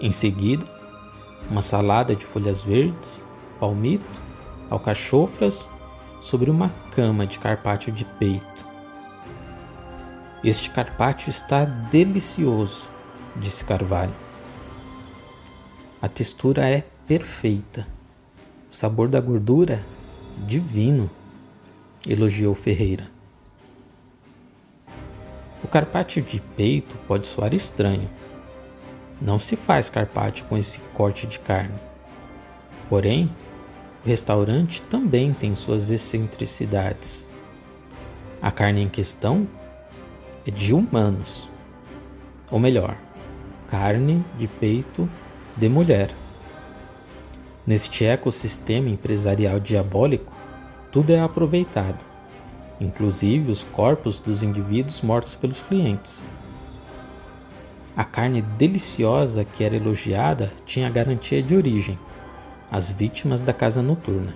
Em 0.00 0.12
seguida, 0.12 0.66
uma 1.50 1.62
salada 1.62 2.14
de 2.14 2.26
folhas 2.26 2.62
verdes, 2.62 3.24
palmito, 3.58 4.20
alcachofras 4.68 5.70
sobre 6.20 6.50
uma 6.50 6.68
cama 6.94 7.26
de 7.26 7.38
carpaccio 7.38 7.92
de 7.92 8.04
peito. 8.04 8.66
Este 10.44 10.70
carpaccio 10.70 11.30
está 11.30 11.64
delicioso, 11.64 12.88
disse 13.36 13.64
Carvalho. 13.64 14.14
A 16.02 16.08
textura 16.08 16.68
é 16.68 16.84
perfeita. 17.06 17.86
O 18.70 18.74
sabor 18.74 19.08
da 19.08 19.20
gordura, 19.20 19.84
divino, 20.46 21.08
elogiou 22.06 22.54
Ferreira. 22.54 23.21
Carpaccio 25.72 26.20
de 26.20 26.38
peito 26.38 26.98
pode 27.08 27.26
soar 27.26 27.54
estranho. 27.54 28.06
Não 29.18 29.38
se 29.38 29.56
faz 29.56 29.88
carpaccio 29.88 30.44
com 30.44 30.58
esse 30.58 30.80
corte 30.92 31.26
de 31.26 31.38
carne. 31.38 31.78
Porém, 32.90 33.30
o 34.04 34.06
restaurante 34.06 34.82
também 34.82 35.32
tem 35.32 35.54
suas 35.54 35.88
excentricidades. 35.88 37.26
A 38.42 38.50
carne 38.50 38.82
em 38.82 38.88
questão 38.90 39.48
é 40.46 40.50
de 40.50 40.74
humanos, 40.74 41.48
ou 42.50 42.58
melhor, 42.58 42.94
carne 43.66 44.22
de 44.38 44.46
peito 44.46 45.08
de 45.56 45.70
mulher. 45.70 46.10
Neste 47.66 48.04
ecossistema 48.04 48.90
empresarial 48.90 49.58
diabólico, 49.58 50.36
tudo 50.90 51.14
é 51.14 51.20
aproveitado, 51.20 52.04
inclusive 52.82 53.50
os 53.50 53.62
corpos 53.62 54.18
dos 54.18 54.42
indivíduos 54.42 55.00
mortos 55.00 55.34
pelos 55.34 55.62
clientes. 55.62 56.28
A 57.96 58.04
carne 58.04 58.42
deliciosa 58.42 59.44
que 59.44 59.62
era 59.62 59.76
elogiada 59.76 60.52
tinha 60.66 60.90
garantia 60.90 61.42
de 61.42 61.54
origem, 61.54 61.98
as 62.70 62.90
vítimas 62.90 63.42
da 63.42 63.52
casa 63.52 63.82
noturna. 63.82 64.34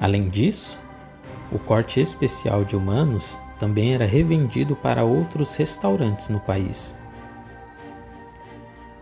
Além 0.00 0.28
disso, 0.28 0.80
o 1.52 1.58
corte 1.58 2.00
especial 2.00 2.64
de 2.64 2.76
humanos 2.76 3.38
também 3.58 3.94
era 3.94 4.06
revendido 4.06 4.74
para 4.74 5.04
outros 5.04 5.54
restaurantes 5.56 6.28
no 6.28 6.40
país. 6.40 6.94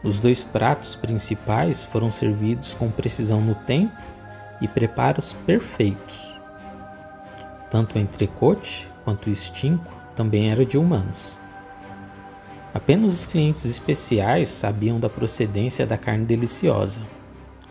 Os 0.02 0.18
dois 0.18 0.42
pratos 0.42 0.96
principais 0.96 1.84
foram 1.84 2.10
servidos 2.10 2.74
com 2.74 2.90
precisão 2.90 3.40
no 3.40 3.54
tempo 3.54 3.96
e 4.60 4.66
preparos 4.66 5.32
perfeitos. 5.32 6.41
Tanto 7.72 7.96
o 7.96 7.98
entrecote 7.98 8.86
quanto 9.02 9.28
o 9.28 9.32
estinco 9.32 9.90
também 10.14 10.50
era 10.50 10.62
de 10.62 10.76
humanos. 10.76 11.38
Apenas 12.74 13.14
os 13.14 13.24
clientes 13.24 13.64
especiais 13.64 14.50
sabiam 14.50 15.00
da 15.00 15.08
procedência 15.08 15.86
da 15.86 15.96
carne 15.96 16.26
deliciosa. 16.26 17.00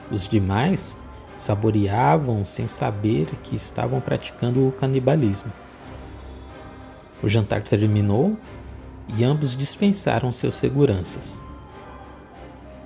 Os 0.10 0.27
demais 0.27 0.98
saboreavam 1.38 2.43
sem 2.43 2.65
saber 2.65 3.27
que 3.43 3.55
estavam 3.55 4.01
praticando 4.01 4.67
o 4.67 4.72
canibalismo. 4.72 5.53
O 7.22 7.29
jantar 7.29 7.62
terminou 7.62 8.36
e 9.15 9.24
ambos 9.24 9.55
dispensaram 9.55 10.31
seus 10.31 10.55
seguranças. 10.55 11.39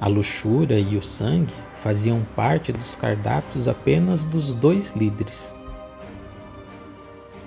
A 0.01 0.09
luxúria 0.09 0.77
e 0.77 0.97
o 0.97 1.01
sangue 1.01 1.53
faziam 1.75 2.27
parte 2.35 2.73
dos 2.73 2.97
cardápios 2.97 3.69
apenas 3.69 4.25
dos 4.25 4.53
dois 4.53 4.91
líderes. 4.91 5.55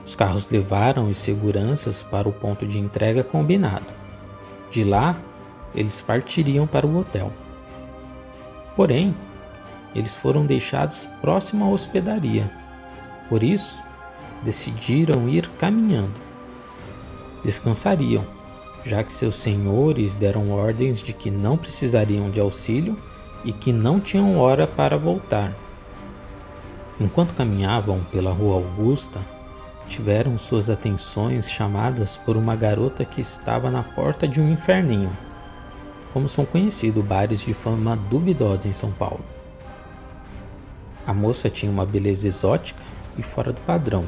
Os 0.09 0.17
carros 0.17 0.49
levaram 0.49 1.11
os 1.11 1.19
seguranças 1.19 2.03
para 2.03 2.27
o 2.27 2.33
ponto 2.33 2.65
de 2.65 2.79
entrega 2.79 3.23
combinado. 3.23 3.93
De 4.71 4.83
lá, 4.83 5.21
eles 5.75 6.01
partiriam 6.01 6.67
para 6.67 6.87
o 6.87 6.97
hotel. 6.97 7.31
Porém, 8.75 9.15
eles 9.95 10.17
foram 10.17 10.47
deixados 10.47 11.07
próximo 11.21 11.67
à 11.67 11.69
hospedaria. 11.69 12.51
Por 13.29 13.43
isso, 13.43 13.85
decidiram 14.43 15.29
ir 15.29 15.47
caminhando. 15.59 16.19
Descansariam 17.45 18.25
já 18.87 19.05
que 19.05 19.13
seus 19.13 19.35
senhores 19.35 20.15
deram 20.15 20.51
ordens 20.51 21.03
de 21.03 21.13
que 21.13 21.31
não 21.31 21.59
precisariam 21.59 22.31
de 22.31 22.41
auxílio 22.41 22.97
e 23.45 23.53
que 23.53 23.75
não 23.75 24.01
tinham 24.01 24.39
hora 24.39 24.67
para 24.67 24.97
voltar. 24.97 25.55
Enquanto 26.99 27.35
caminhavam 27.35 28.01
pela 28.11 28.33
Rua 28.33 28.55
Augusta, 28.55 29.21
tiveram 29.89 30.39
suas 30.39 30.71
atenções 30.71 31.51
chamadas 31.51 32.17
por 32.17 32.37
uma 32.37 32.55
garota 32.55 33.05
que 33.05 33.21
estava 33.21 33.71
na 33.71 33.83
porta 33.83 34.29
de 34.29 34.41
um 34.41 34.53
inferninho, 34.53 35.11
como 36.13 36.29
são 36.29 36.45
conhecidos 36.45 37.05
bares 37.05 37.41
de 37.41 37.55
fama 37.55 37.97
duvidosa 37.97 38.69
em 38.69 38.73
São 38.73 38.93
Paulo. 38.93 39.25
A 41.07 41.15
moça 41.15 41.51
tinha 41.51 41.73
uma 41.73 41.87
beleza 41.87 42.29
exótica 42.29 42.83
e 43.17 43.23
fora 43.23 43.53
do 43.53 43.61
padrão 43.63 44.05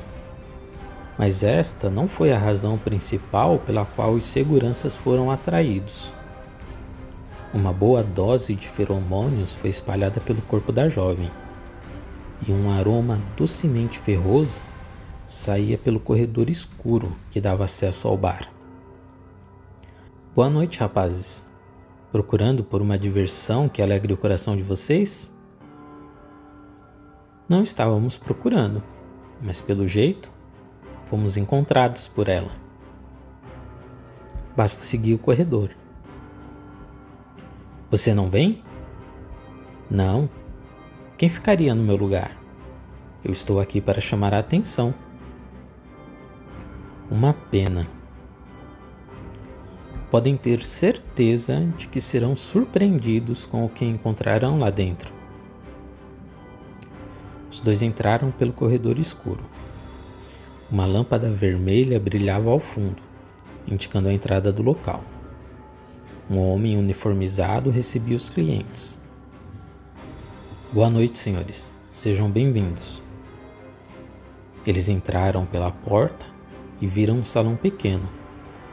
mas 1.21 1.43
esta 1.43 1.91
não 1.91 2.09
foi 2.09 2.33
a 2.33 2.39
razão 2.39 2.79
principal 2.79 3.59
pela 3.59 3.85
qual 3.85 4.13
os 4.13 4.25
seguranças 4.25 4.97
foram 4.97 5.31
atraídos. 5.31 6.15
Uma 7.53 7.75
boa 7.75 8.03
dose 8.03 8.55
de 8.55 8.67
feromônios 8.67 9.53
foi 9.53 9.69
espalhada 9.69 10.19
pelo 10.19 10.41
corpo 10.41 10.73
da 10.73 10.89
jovem, 10.89 11.31
e 12.49 12.51
um 12.51 12.73
aroma 12.73 13.21
docemente 13.37 13.99
ferroso 13.99 14.63
saía 15.33 15.79
pelo 15.79 16.01
corredor 16.01 16.51
escuro 16.51 17.17
que 17.31 17.41
dava 17.41 17.65
acesso 17.65 18.09
ao 18.09 18.17
bar. 18.17 18.53
Boa 20.35 20.51
noite, 20.51 20.81
rapazes. 20.81 21.47
Procurando 22.11 22.65
por 22.65 22.83
uma 22.83 22.99
diversão 22.99 23.69
que 23.69 23.83
alegre 23.83 24.13
o 24.13 24.17
coração 24.17 24.57
de 24.57 24.63
vocês? 24.63 25.37
Não 27.49 27.63
estávamos 27.63 28.19
procurando, 28.19 28.83
mas 29.41 29.61
pelo 29.61 29.87
jeito 29.87 30.33
Fomos 31.11 31.37
encontrados 31.37 32.07
por 32.07 32.29
ela. 32.29 32.53
Basta 34.57 34.85
seguir 34.85 35.13
o 35.13 35.19
corredor. 35.19 35.71
Você 37.91 38.15
não 38.15 38.31
vem? 38.31 38.63
Não. 39.91 40.31
Quem 41.19 41.29
ficaria 41.29 41.75
no 41.75 41.83
meu 41.83 41.97
lugar? 41.97 42.37
Eu 43.25 43.33
estou 43.33 43.59
aqui 43.59 43.81
para 43.81 44.01
chamar 44.01 44.33
a 44.33 44.39
atenção. 44.39 44.95
Uma 47.11 47.35
pena. 47.35 47.89
Podem 50.13 50.37
ter 50.37 50.65
certeza 50.65 51.67
de 51.77 51.89
que 51.89 52.01
serão 52.01 52.37
surpreendidos 52.37 53.49
com 53.49 53.65
o 53.65 53.69
que 53.69 53.85
encontrarão 53.85 54.61
lá 54.61 54.71
dentro. 54.71 55.13
Os 57.51 57.61
dois 57.61 57.83
entraram 57.83 58.31
pelo 58.31 58.53
corredor 58.53 58.97
escuro. 58.97 59.43
Uma 60.71 60.87
lâmpada 60.87 61.29
vermelha 61.33 61.99
brilhava 61.99 62.49
ao 62.49 62.61
fundo, 62.61 63.03
indicando 63.67 64.09
a 64.09 64.13
entrada 64.13 64.53
do 64.53 64.63
local. 64.63 65.03
Um 66.31 66.39
homem 66.39 66.79
uniformizado 66.79 67.71
recebia 67.71 68.15
os 68.15 68.31
clientes. 68.31 69.03
Boa 70.73 70.89
noite, 70.89 71.19
senhores. 71.19 71.73
Sejam 71.91 72.31
bem-vindos. 72.31 73.03
Eles 74.65 74.89
entraram 74.89 75.45
pela 75.45 75.73
porta 75.73 76.30
e 76.81 76.87
viram 76.87 77.17
um 77.17 77.25
salão 77.25 77.57
pequeno, 77.57 78.09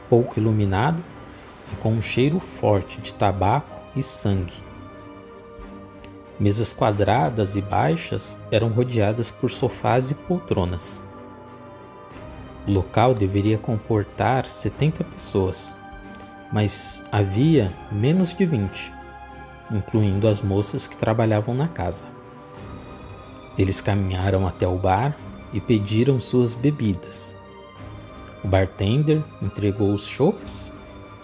pouco 0.08 0.38
iluminado 0.38 1.02
e 1.72 1.76
com 1.76 1.92
um 1.92 2.02
cheiro 2.02 2.40
forte 2.40 3.00
de 3.00 3.12
tabaco 3.12 3.82
e 3.94 4.02
sangue. 4.02 4.54
Mesas 6.38 6.72
quadradas 6.72 7.56
e 7.56 7.60
baixas 7.60 8.38
eram 8.50 8.68
rodeadas 8.68 9.30
por 9.30 9.50
sofás 9.50 10.10
e 10.10 10.14
poltronas. 10.14 11.04
O 12.66 12.70
local 12.70 13.14
deveria 13.14 13.58
comportar 13.58 14.46
70 14.46 15.02
pessoas, 15.04 15.76
mas 16.52 17.02
havia 17.10 17.74
menos 17.90 18.34
de 18.34 18.44
20, 18.44 18.92
incluindo 19.70 20.28
as 20.28 20.42
moças 20.42 20.86
que 20.86 20.96
trabalhavam 20.96 21.54
na 21.54 21.66
casa. 21.66 22.08
Eles 23.56 23.80
caminharam 23.80 24.46
até 24.46 24.68
o 24.68 24.78
bar 24.78 25.16
e 25.52 25.60
pediram 25.60 26.20
suas 26.20 26.54
bebidas. 26.54 27.37
O 28.44 28.48
bartender 28.48 29.22
entregou 29.42 29.92
os 29.92 30.06
chopps 30.06 30.72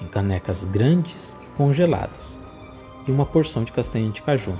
em 0.00 0.06
canecas 0.06 0.64
grandes 0.64 1.38
e 1.42 1.46
congeladas 1.56 2.42
e 3.06 3.10
uma 3.10 3.24
porção 3.24 3.62
de 3.62 3.72
castanha 3.72 4.10
de 4.10 4.20
caju. 4.20 4.58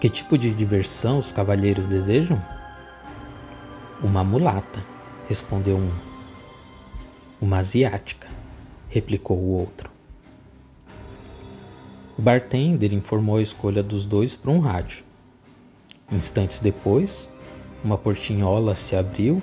Que 0.00 0.08
tipo 0.08 0.38
de 0.38 0.52
diversão 0.52 1.18
os 1.18 1.32
cavalheiros 1.32 1.88
desejam? 1.88 2.42
Uma 4.02 4.22
mulata, 4.24 4.82
respondeu 5.28 5.76
um. 5.76 5.90
Uma 7.40 7.58
asiática, 7.58 8.28
replicou 8.88 9.38
o 9.38 9.58
outro. 9.58 9.90
O 12.16 12.22
bartender 12.22 12.92
informou 12.92 13.36
a 13.36 13.42
escolha 13.42 13.82
dos 13.82 14.04
dois 14.04 14.36
por 14.36 14.50
um 14.50 14.60
rádio. 14.60 15.04
Instantes 16.10 16.60
depois, 16.60 17.28
uma 17.82 17.96
portinhola 17.96 18.76
se 18.76 18.94
abriu 18.94 19.42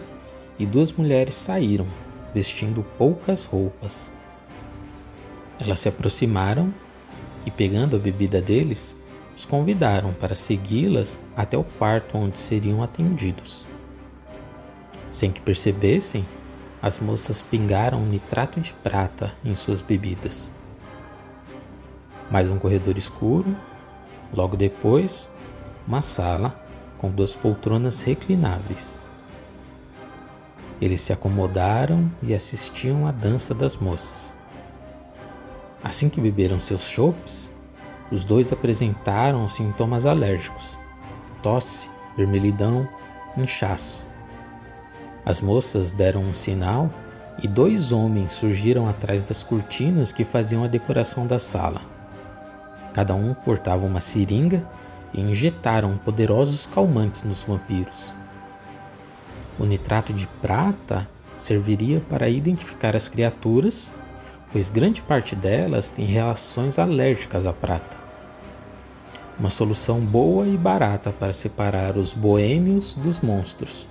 e 0.60 0.65
duas 0.65 0.91
mulheres 0.91 1.34
saíram, 1.34 1.88
vestindo 2.34 2.86
poucas 2.98 3.45
roupas. 3.45 4.13
Elas 5.60 5.80
se 5.80 5.89
aproximaram 5.89 6.72
e, 7.45 7.50
pegando 7.50 7.95
a 7.95 8.00
bebida 8.00 8.41
deles, 8.41 8.95
os 9.36 9.45
convidaram 9.45 10.13
para 10.13 10.36
segui-las 10.36 11.22
até 11.36 11.58
o 11.58 11.63
quarto 11.63 12.17
onde 12.17 12.39
seriam 12.39 12.84
atendidos. 12.84 13.65
Sem 15.10 15.32
que 15.32 15.41
percebessem, 15.41 16.26
as 16.82 17.00
moças 17.00 17.41
pingaram 17.41 18.06
nitrato 18.06 18.60
de 18.60 18.74
prata 18.74 19.34
em 19.43 19.56
suas 19.56 19.82
bebidas. 19.82 20.54
Mais 22.30 22.52
um 22.52 22.60
corredor 22.60 22.98
escuro, 22.98 23.56
Logo 24.34 24.56
depois, 24.56 25.30
uma 25.88 26.02
sala 26.02 26.56
com 27.00 27.10
duas 27.10 27.34
poltronas 27.34 28.02
reclináveis. 28.02 29.00
Eles 30.82 31.02
se 31.02 31.12
acomodaram 31.12 32.10
e 32.24 32.34
assistiam 32.34 33.06
à 33.06 33.12
dança 33.12 33.54
das 33.54 33.76
moças. 33.76 34.36
Assim 35.84 36.10
que 36.10 36.22
beberam 36.22 36.60
seus 36.60 36.89
chopes, 36.89 37.52
os 38.12 38.24
dois 38.24 38.52
apresentaram 38.52 39.48
sintomas 39.50 40.06
alérgicos: 40.06 40.78
tosse, 41.42 41.89
vermelhidão, 42.18 42.88
inchaço. 43.38 44.06
As 45.26 45.42
moças 45.42 45.92
deram 45.92 46.22
um 46.22 46.34
sinal 46.34 46.89
e 47.42 47.48
dois 47.48 47.92
homens 47.92 48.32
surgiram 48.34 48.88
atrás 48.88 49.24
das 49.24 49.44
cortinas 49.44 50.12
que 50.12 50.26
faziam 50.26 50.63
a 50.63 50.68
decoração 50.68 51.28
da 51.28 51.39
sala. 51.39 51.82
Cada 52.94 53.15
um 53.15 53.34
portava 53.34 53.86
uma 53.86 54.02
seringa 54.02 54.65
e 55.13 55.22
injetaram 55.22 55.98
poderosos 55.98 56.65
calmantes 56.65 57.24
nos 57.24 57.44
vampiros. 57.44 58.13
O 59.60 59.65
nitrato 59.65 60.13
de 60.13 60.26
prata 60.41 61.06
serviria 61.36 62.02
para 62.10 62.30
identificar 62.30 62.95
as 62.95 63.10
criaturas, 63.10 63.93
pois 64.54 64.69
grande 64.69 65.02
parte 65.02 65.36
delas 65.36 65.89
tem 65.89 66.06
reações 66.06 66.80
alérgicas 66.80 67.45
à 67.45 67.52
prata. 67.52 67.98
Uma 69.38 69.50
solução 69.50 70.00
boa 70.00 70.48
e 70.48 70.58
barata 70.58 71.12
para 71.12 71.34
separar 71.34 71.98
os 71.98 72.13
boêmios 72.13 72.95
dos 72.95 73.19
monstros. 73.19 73.88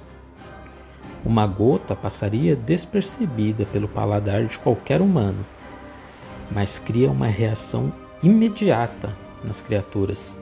Uma 1.23 1.47
gota 1.47 1.95
passaria 1.95 2.57
despercebida 2.57 3.67
pelo 3.67 3.89
paladar 3.89 4.47
de 4.47 4.59
qualquer 4.59 5.03
humano, 5.03 5.45
mas 6.51 6.79
cria 6.79 7.11
uma 7.11 7.27
reação 7.27 7.93
imediata 8.23 9.15
nas 9.45 9.61
criaturas. 9.61 10.41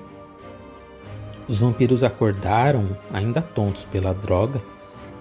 Os 1.48 1.58
vampiros 1.60 2.04
acordaram, 2.04 2.96
ainda 3.12 3.42
tontos 3.42 3.84
pela 3.84 4.12
droga, 4.12 4.60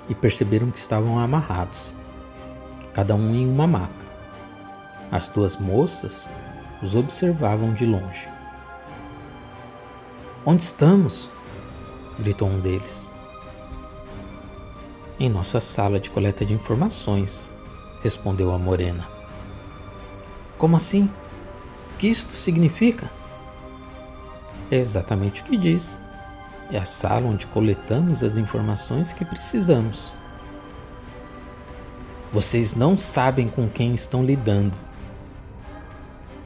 e 0.07 0.15
perceberam 0.15 0.71
que 0.71 0.77
estavam 0.77 1.19
amarrados, 1.19 1.95
cada 2.93 3.15
um 3.15 3.33
em 3.33 3.47
uma 3.47 3.65
maca. 3.65 4.05
As 5.11 5.29
duas 5.29 5.57
moças 5.57 6.31
os 6.81 6.95
observavam 6.95 7.73
de 7.73 7.85
longe. 7.85 8.29
Onde 10.45 10.61
estamos? 10.61 11.29
gritou 12.19 12.47
um 12.47 12.59
deles. 12.59 13.09
Em 15.19 15.29
nossa 15.29 15.59
sala 15.59 15.99
de 15.99 16.11
coleta 16.11 16.45
de 16.45 16.53
informações, 16.53 17.51
respondeu 18.03 18.53
a 18.53 18.57
morena. 18.57 19.07
Como 20.57 20.75
assim? 20.75 21.09
O 21.93 21.97
que 21.97 22.07
isto 22.07 22.33
significa? 22.33 23.09
É 24.69 24.77
exatamente 24.77 25.41
o 25.41 25.45
que 25.45 25.57
diz. 25.57 25.99
É 26.71 26.77
a 26.77 26.85
sala 26.85 27.27
onde 27.27 27.45
coletamos 27.47 28.23
as 28.23 28.37
informações 28.37 29.13
que 29.13 29.23
precisamos. 29.23 30.11
Vocês 32.31 32.75
não 32.75 32.97
sabem 32.97 33.47
com 33.47 33.69
quem 33.69 33.93
estão 33.93 34.23
lidando. 34.23 34.75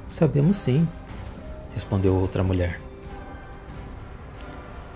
Sabemos 0.08 0.58
sim, 0.58 0.88
respondeu 1.74 2.16
outra 2.16 2.44
mulher. 2.44 2.80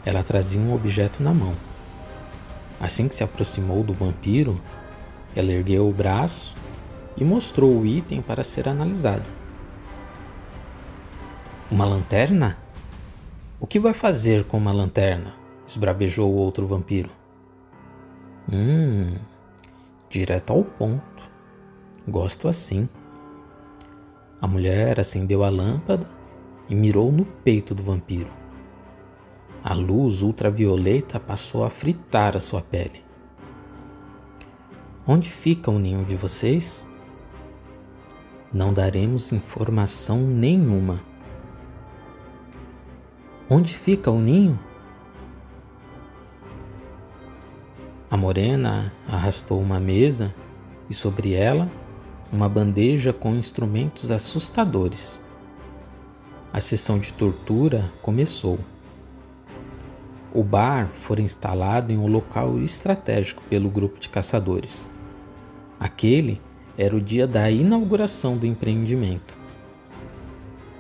Ela 0.06 0.22
trazia 0.22 0.62
um 0.62 0.74
objeto 0.74 1.24
na 1.24 1.34
mão. 1.34 1.56
Assim 2.80 3.08
que 3.08 3.16
se 3.16 3.24
aproximou 3.24 3.84
do 3.84 3.94
vampiro, 3.94 4.60
ela 5.36 5.52
ergueu 5.52 5.88
o 5.88 5.94
braço 5.94 6.56
e 7.16 7.24
mostrou 7.24 7.80
o 7.80 7.86
item 7.86 8.22
para 8.22 8.44
ser 8.44 8.68
analisado. 8.68 9.24
Uma 11.72 11.86
lanterna? 11.86 12.58
O 13.64 13.66
que 13.66 13.80
vai 13.80 13.94
fazer 13.94 14.44
com 14.44 14.58
uma 14.58 14.74
lanterna? 14.74 15.36
esbravejou 15.66 16.30
o 16.30 16.36
outro 16.36 16.68
vampiro. 16.68 17.10
Hum, 18.52 19.14
direto 20.10 20.52
ao 20.52 20.66
ponto. 20.66 21.32
Gosto 22.06 22.50
assim. 22.50 22.90
A 24.42 24.48
mulher 24.48 25.00
acendeu 25.00 25.46
a 25.46 25.50
lâmpada 25.50 26.06
e 26.68 26.76
mirou 26.76 27.10
no 27.10 27.24
peito 27.24 27.74
do 27.74 27.82
vampiro. 27.82 28.30
A 29.64 29.74
luz 29.74 30.22
ultravioleta 30.22 31.18
passou 31.18 31.64
a 31.64 31.70
fritar 31.70 32.36
a 32.36 32.42
sua 32.42 32.60
pele. 32.60 33.02
Onde 35.08 35.32
fica 35.32 35.72
o 35.72 35.80
ninho 35.80 36.04
de 36.04 36.18
vocês? 36.18 36.86
Não 38.52 38.74
daremos 38.74 39.32
informação 39.32 40.20
nenhuma. 40.20 41.13
Onde 43.50 43.78
fica 43.78 44.10
o 44.10 44.22
ninho? 44.22 44.58
A 48.10 48.16
morena 48.16 48.94
arrastou 49.06 49.60
uma 49.60 49.82
mesa 49.82 50.34
e 50.90 50.94
sobre 50.94 51.34
ela 51.34 51.70
uma 52.32 52.48
bandeja 52.48 53.12
com 53.12 53.36
instrumentos 53.36 54.12
assustadores. 54.12 55.22
A 56.54 56.62
sessão 56.62 56.98
de 56.98 57.12
tortura 57.12 57.92
começou. 58.02 58.60
O 60.34 60.42
bar 60.42 60.90
foi 60.94 61.20
instalado 61.20 61.92
em 61.92 61.98
um 61.98 62.08
local 62.08 62.60
estratégico 62.60 63.44
pelo 63.50 63.70
grupo 63.70 64.00
de 64.00 64.08
caçadores. 64.08 64.90
Aquele 65.78 66.42
era 66.78 66.96
o 66.96 67.02
dia 67.02 67.28
da 67.28 67.52
inauguração 67.52 68.38
do 68.38 68.48
empreendimento. 68.48 69.38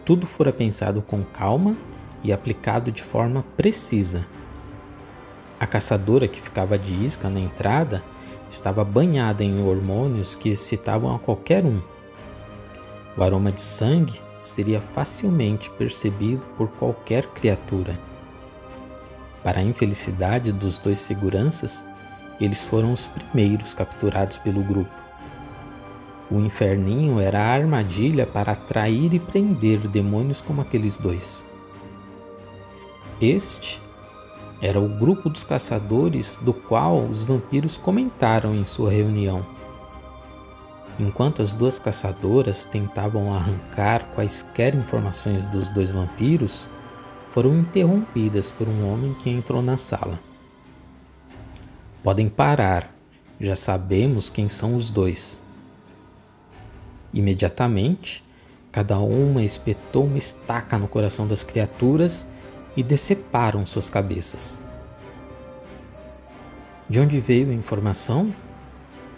Tudo 0.05 0.25
fora 0.25 0.53
pensado 0.53 1.01
com 1.01 1.23
calma 1.23 1.75
e 2.23 2.31
aplicado 2.31 2.91
de 2.91 3.03
forma 3.03 3.43
precisa. 3.57 4.25
A 5.59 5.65
caçadora 5.67 6.27
que 6.27 6.41
ficava 6.41 6.77
de 6.77 7.05
isca 7.05 7.29
na 7.29 7.39
entrada 7.39 8.03
estava 8.49 8.83
banhada 8.83 9.43
em 9.43 9.63
hormônios 9.63 10.35
que 10.35 10.49
excitavam 10.49 11.15
a 11.15 11.19
qualquer 11.19 11.65
um. 11.65 11.81
O 13.17 13.23
aroma 13.23 13.51
de 13.51 13.61
sangue 13.61 14.19
seria 14.39 14.81
facilmente 14.81 15.69
percebido 15.69 16.45
por 16.57 16.67
qualquer 16.69 17.27
criatura. 17.27 17.99
Para 19.43 19.59
a 19.59 19.63
infelicidade 19.63 20.51
dos 20.51 20.77
dois 20.77 20.99
seguranças, 20.99 21.85
eles 22.39 22.63
foram 22.63 22.91
os 22.91 23.07
primeiros 23.07 23.73
capturados 23.73 24.37
pelo 24.37 24.63
grupo. 24.63 24.91
O 26.31 26.39
inferninho 26.39 27.19
era 27.19 27.39
a 27.39 27.53
armadilha 27.53 28.25
para 28.25 28.53
atrair 28.53 29.13
e 29.13 29.19
prender 29.19 29.79
demônios 29.87 30.41
como 30.41 30.61
aqueles 30.61 30.97
dois. 30.97 31.52
Este 33.21 33.81
era 34.61 34.79
o 34.79 34.87
grupo 34.87 35.29
dos 35.29 35.43
caçadores 35.43 36.37
do 36.37 36.53
qual 36.53 37.03
os 37.03 37.23
vampiros 37.23 37.77
comentaram 37.77 38.55
em 38.55 38.63
sua 38.63 38.91
reunião. 38.91 39.45
Enquanto 40.99 41.41
as 41.41 41.55
duas 41.55 41.79
caçadoras 41.79 42.65
tentavam 42.65 43.33
arrancar 43.33 44.05
quaisquer 44.15 44.75
informações 44.75 45.45
dos 45.45 45.71
dois 45.71 45.91
vampiros, 45.91 46.69
foram 47.29 47.57
interrompidas 47.57 48.51
por 48.51 48.67
um 48.69 48.91
homem 48.91 49.13
que 49.15 49.29
entrou 49.29 49.61
na 49.61 49.75
sala. 49.75 50.19
Podem 52.03 52.29
parar, 52.29 52.93
já 53.41 53.55
sabemos 53.55 54.29
quem 54.29 54.47
são 54.47 54.75
os 54.75 54.89
dois. 54.89 55.41
Imediatamente, 57.13 58.23
cada 58.71 58.97
uma 58.99 59.43
espetou 59.43 60.05
uma 60.05 60.17
estaca 60.17 60.77
no 60.77 60.87
coração 60.87 61.27
das 61.27 61.43
criaturas 61.43 62.27
e 62.75 62.83
deceparam 62.83 63.65
suas 63.65 63.89
cabeças. 63.89 64.61
De 66.89 66.99
onde 66.99 67.19
veio 67.19 67.49
a 67.49 67.53
informação? 67.53 68.33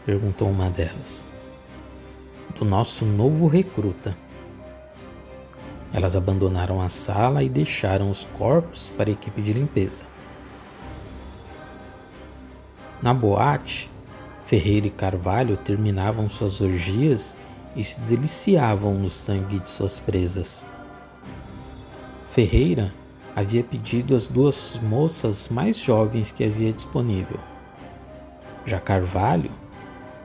perguntou 0.05 0.49
uma 0.49 0.69
delas. 0.69 1.25
Do 2.57 2.63
nosso 2.63 3.05
novo 3.05 3.47
recruta. 3.47 4.15
Elas 5.91 6.15
abandonaram 6.15 6.81
a 6.81 6.89
sala 6.89 7.41
e 7.43 7.49
deixaram 7.49 8.11
os 8.11 8.23
corpos 8.23 8.91
para 8.95 9.09
a 9.09 9.13
equipe 9.13 9.41
de 9.41 9.53
limpeza. 9.53 10.05
Na 13.01 13.13
boate, 13.13 13.89
Ferreira 14.43 14.87
e 14.87 14.91
Carvalho 14.91 15.57
terminavam 15.57 16.29
suas 16.29 16.61
orgias 16.61 17.35
e 17.75 17.83
se 17.83 17.99
deliciavam 18.01 18.93
no 18.93 19.09
sangue 19.09 19.59
de 19.59 19.67
suas 19.67 19.99
presas. 19.99 20.65
Ferreira 22.29 22.93
havia 23.35 23.63
pedido 23.63 24.15
as 24.15 24.29
duas 24.29 24.79
moças 24.81 25.49
mais 25.49 25.81
jovens 25.81 26.31
que 26.31 26.43
havia 26.43 26.71
disponível. 26.71 27.37
Já 28.65 28.79
Carvalho 28.79 29.51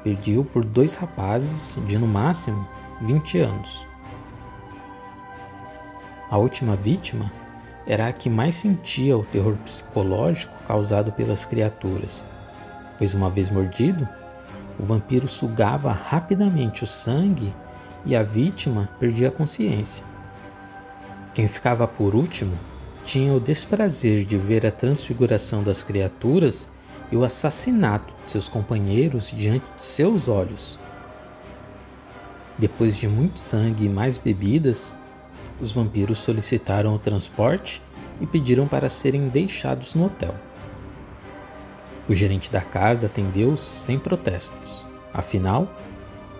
pediu 0.05 0.45
por 0.45 0.65
dois 0.65 0.95
rapazes 0.95 1.77
de 1.87 1.99
no 1.99 2.07
máximo 2.07 2.67
20 3.01 3.41
anos. 3.41 3.87
A 6.31 6.39
última 6.39 6.77
vítima 6.77 7.31
era 7.85 8.07
a 8.07 8.13
que 8.13 8.31
mais 8.31 8.55
sentia 8.55 9.19
o 9.19 9.25
terror 9.25 9.57
psicológico 9.57 10.55
causado 10.69 11.11
pelas 11.11 11.45
criaturas, 11.45 12.25
pois 12.97 13.15
uma 13.15 13.29
vez 13.29 13.51
mordido, 13.51 14.09
o 14.79 14.85
vampiro 14.85 15.27
sugava 15.27 15.91
rapidamente 15.91 16.85
o 16.85 16.87
sangue 16.87 17.53
e 18.07 18.15
a 18.15 18.23
vítima 18.23 18.89
perdia 19.01 19.29
a 19.29 19.33
consciência. 19.33 20.05
Quem 21.35 21.49
ficava 21.49 21.87
por 21.89 22.15
último 22.15 22.57
tinha 23.11 23.35
o 23.35 23.41
desprazer 23.41 24.25
de 24.25 24.39
ver 24.39 24.65
a 24.65 24.71
transfiguração 24.71 25.65
das 25.65 25.83
criaturas 25.83 26.69
e 27.11 27.17
o 27.17 27.25
assassinato 27.25 28.15
de 28.23 28.31
seus 28.31 28.49
companheiros 28.49 29.35
diante 29.37 29.67
de 29.77 29.83
seus 29.83 30.29
olhos. 30.29 30.79
Depois 32.57 32.97
de 32.97 33.09
muito 33.09 33.41
sangue 33.41 33.87
e 33.87 33.89
mais 33.89 34.17
bebidas, 34.17 34.97
os 35.61 35.73
vampiros 35.73 36.21
solicitaram 36.21 36.95
o 36.95 37.01
transporte 37.01 37.83
e 38.21 38.27
pediram 38.29 38.69
para 38.69 38.89
serem 38.89 39.29
deixados 39.29 39.93
no 39.97 40.07
hotel. 40.07 40.37
O 42.09 42.15
gerente 42.15 42.53
da 42.53 42.61
casa 42.61 43.07
atendeu 43.07 43.57
sem 43.57 43.99
protestos. 43.99 44.87
Afinal, 45.13 45.69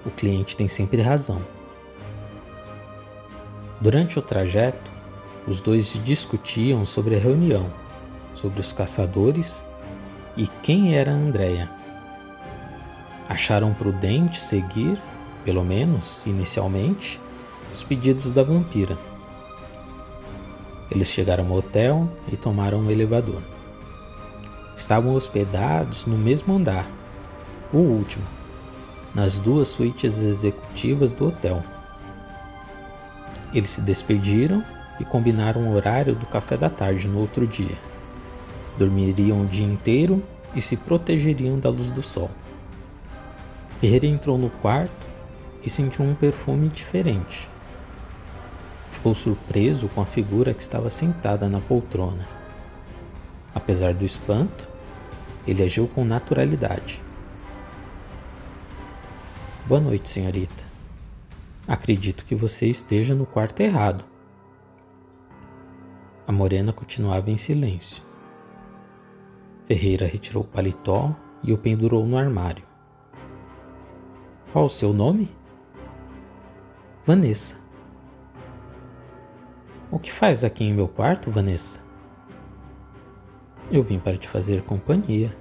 o 0.07 0.11
cliente 0.13 0.57
tem 0.57 0.69
sempre 0.69 1.03
razão. 1.03 1.45
Durante 3.81 4.21
o 4.21 4.23
trajeto, 4.23 5.00
os 5.47 5.61
dois 5.61 6.01
discutiam 6.05 6.85
sobre 6.85 7.17
a 7.17 7.19
reunião, 7.19 7.71
sobre 8.35 8.61
os 8.61 8.73
caçadores 8.73 9.65
e 10.37 10.47
quem 10.63 10.95
era 10.95 11.13
Andréia. 11.13 11.71
Acharam 13.29 13.73
prudente 13.73 14.39
seguir, 14.39 15.01
pelo 15.45 15.65
menos 15.65 16.25
inicialmente, 16.27 17.21
os 17.73 17.83
pedidos 17.83 18.33
da 18.33 18.43
vampira. 18.43 18.99
Eles 20.91 21.09
chegaram 21.09 21.47
ao 21.47 21.59
hotel 21.59 22.09
e 22.31 22.37
tomaram 22.37 22.81
um 22.81 22.91
elevador. 22.91 23.41
Estavam 24.77 25.15
hospedados 25.15 26.07
no 26.07 26.19
mesmo 26.19 26.57
andar, 26.57 26.91
o 27.73 27.79
último, 27.79 28.25
nas 29.15 29.39
duas 29.39 29.69
suítes 29.69 30.23
executivas 30.23 31.15
do 31.15 31.29
hotel. 31.29 31.63
Eles 33.53 33.71
se 33.71 33.81
despediram 33.81 34.65
e 35.01 35.05
combinaram 35.05 35.63
o 35.63 35.75
horário 35.75 36.15
do 36.15 36.27
café 36.27 36.57
da 36.57 36.69
tarde 36.69 37.09
no 37.09 37.19
outro 37.19 37.47
dia. 37.47 37.77
Dormiriam 38.79 39.41
o 39.41 39.47
dia 39.47 39.67
inteiro 39.67 40.23
e 40.55 40.61
se 40.61 40.77
protegeriam 40.77 41.59
da 41.59 41.71
luz 41.71 41.91
do 41.91 42.03
sol. 42.03 42.31
Ferreira 43.81 44.07
entrou 44.07 44.37
no 44.37 44.51
quarto 44.51 45.09
e 45.65 45.71
sentiu 45.71 46.05
um 46.05 46.15
perfume 46.15 46.69
diferente. 46.69 47.49
Ficou 48.93 49.15
surpreso 49.15 49.89
com 49.89 50.03
a 50.03 50.07
figura 50.07 50.53
que 50.53 50.61
estava 50.61 50.91
sentada 50.91 51.49
na 51.49 51.61
poltrona. 51.61 52.29
Apesar 53.55 53.95
do 53.95 54.05
espanto, 54.05 54.69
ele 55.47 55.63
agiu 55.63 55.89
com 55.89 56.05
naturalidade. 56.05 57.03
Boa 59.67 59.81
noite, 59.81 60.09
senhorita. 60.09 60.65
Acredito 61.67 62.25
que 62.25 62.35
você 62.35 62.67
esteja 62.67 63.15
no 63.15 63.25
quarto 63.25 63.61
errado. 63.61 64.10
A 66.31 66.33
morena 66.33 66.73
continuava 66.73 67.29
em 67.29 67.37
silêncio. 67.37 68.05
Ferreira 69.65 70.07
retirou 70.07 70.45
o 70.45 70.47
paletó 70.47 71.13
e 71.43 71.53
o 71.53 71.59
pendurou 71.59 72.07
no 72.07 72.17
armário. 72.17 72.63
Qual 74.53 74.67
o 74.67 74.69
seu 74.69 74.93
nome? 74.93 75.29
Vanessa. 77.05 77.59
O 79.91 79.99
que 79.99 80.13
faz 80.13 80.45
aqui 80.45 80.63
em 80.63 80.73
meu 80.73 80.87
quarto, 80.87 81.33
Vanessa? 81.33 81.83
Eu 83.69 83.83
vim 83.83 83.99
para 83.99 84.17
te 84.17 84.29
fazer 84.29 84.63
companhia. 84.63 85.37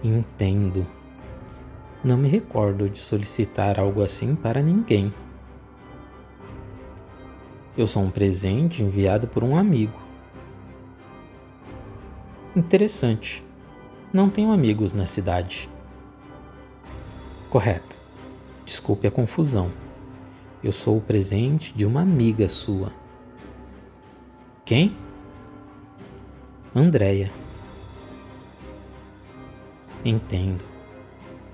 Entendo. 0.00 0.86
Não 2.04 2.16
me 2.16 2.28
recordo 2.28 2.88
de 2.88 3.00
solicitar 3.00 3.80
algo 3.80 4.00
assim 4.00 4.36
para 4.36 4.62
ninguém. 4.62 5.12
Eu 7.76 7.86
sou 7.86 8.02
um 8.02 8.10
presente 8.10 8.82
enviado 8.82 9.28
por 9.28 9.44
um 9.44 9.56
amigo. 9.56 9.98
Interessante. 12.54 13.44
Não 14.12 14.28
tenho 14.28 14.50
amigos 14.50 14.92
na 14.92 15.06
cidade. 15.06 15.68
Correto. 17.48 17.96
Desculpe 18.64 19.06
a 19.06 19.10
confusão. 19.10 19.70
Eu 20.62 20.72
sou 20.72 20.98
o 20.98 21.00
presente 21.00 21.72
de 21.74 21.86
uma 21.86 22.02
amiga 22.02 22.48
sua. 22.48 22.92
Quem? 24.64 24.96
Andréia. 26.74 27.30
Entendo. 30.04 30.64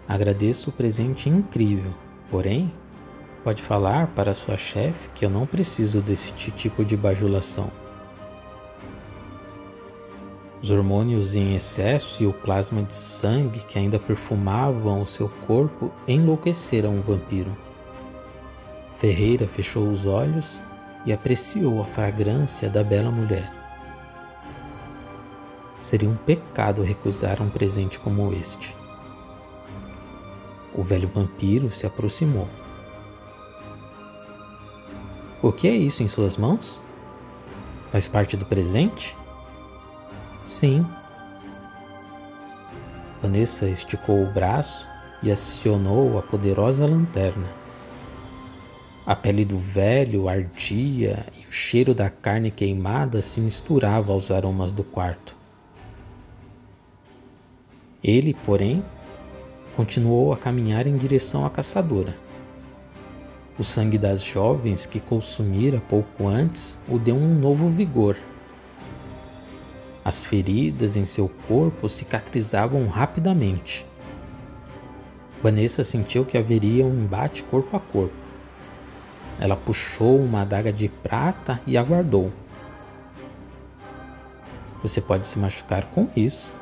Agradeço 0.08 0.70
o 0.70 0.72
presente 0.72 1.28
incrível, 1.28 1.92
porém, 2.30 2.72
pode 3.46 3.62
falar 3.62 4.08
para 4.08 4.34
sua 4.34 4.58
chefe 4.58 5.08
que 5.14 5.24
eu 5.24 5.30
não 5.30 5.46
preciso 5.46 6.00
desse 6.00 6.32
tipo 6.32 6.84
de 6.84 6.96
bajulação. 6.96 7.70
Os 10.60 10.72
hormônios 10.72 11.36
em 11.36 11.54
excesso 11.54 12.24
e 12.24 12.26
o 12.26 12.32
plasma 12.32 12.82
de 12.82 12.96
sangue 12.96 13.60
que 13.60 13.78
ainda 13.78 14.00
perfumavam 14.00 15.00
o 15.00 15.06
seu 15.06 15.28
corpo 15.46 15.92
enlouqueceram 16.08 16.98
o 16.98 17.02
vampiro. 17.02 17.56
Ferreira 18.96 19.46
fechou 19.46 19.88
os 19.88 20.06
olhos 20.06 20.60
e 21.04 21.12
apreciou 21.12 21.80
a 21.80 21.84
fragrância 21.84 22.68
da 22.68 22.82
bela 22.82 23.12
mulher. 23.12 23.52
Seria 25.78 26.10
um 26.10 26.16
pecado 26.16 26.82
recusar 26.82 27.40
um 27.40 27.48
presente 27.48 28.00
como 28.00 28.32
este. 28.32 28.76
O 30.74 30.82
velho 30.82 31.06
vampiro 31.06 31.70
se 31.70 31.86
aproximou. 31.86 32.48
O 35.42 35.52
que 35.52 35.68
é 35.68 35.76
isso 35.76 36.02
em 36.02 36.08
suas 36.08 36.36
mãos? 36.38 36.82
Faz 37.90 38.08
parte 38.08 38.36
do 38.36 38.46
presente? 38.46 39.14
Sim. 40.42 40.86
Vanessa 43.20 43.68
esticou 43.68 44.22
o 44.22 44.32
braço 44.32 44.88
e 45.22 45.30
acionou 45.30 46.18
a 46.18 46.22
poderosa 46.22 46.86
lanterna. 46.86 47.48
A 49.04 49.14
pele 49.14 49.44
do 49.44 49.58
velho 49.58 50.28
ardia 50.28 51.26
e 51.38 51.46
o 51.46 51.52
cheiro 51.52 51.94
da 51.94 52.08
carne 52.08 52.50
queimada 52.50 53.20
se 53.20 53.40
misturava 53.40 54.12
aos 54.12 54.30
aromas 54.30 54.72
do 54.72 54.82
quarto. 54.82 55.36
Ele, 58.02 58.32
porém, 58.32 58.82
continuou 59.76 60.32
a 60.32 60.36
caminhar 60.36 60.86
em 60.86 60.96
direção 60.96 61.44
à 61.44 61.50
caçadora. 61.50 62.25
O 63.58 63.64
sangue 63.64 63.96
das 63.96 64.22
jovens 64.22 64.84
que 64.84 65.00
consumira 65.00 65.80
pouco 65.88 66.28
antes 66.28 66.78
o 66.88 66.98
deu 66.98 67.16
um 67.16 67.34
novo 67.34 67.68
vigor. 67.68 68.16
As 70.04 70.24
feridas 70.24 70.96
em 70.96 71.04
seu 71.04 71.28
corpo 71.48 71.88
cicatrizavam 71.88 72.86
rapidamente. 72.86 73.86
Vanessa 75.42 75.82
sentiu 75.82 76.24
que 76.24 76.36
haveria 76.36 76.84
um 76.84 77.04
embate 77.04 77.42
corpo 77.42 77.76
a 77.76 77.80
corpo. 77.80 78.14
Ela 79.40 79.56
puxou 79.56 80.20
uma 80.20 80.42
adaga 80.42 80.72
de 80.72 80.88
prata 80.88 81.60
e 81.66 81.76
aguardou. 81.76 82.32
Você 84.82 85.00
pode 85.00 85.26
se 85.26 85.38
machucar 85.38 85.84
com 85.86 86.08
isso. 86.14 86.58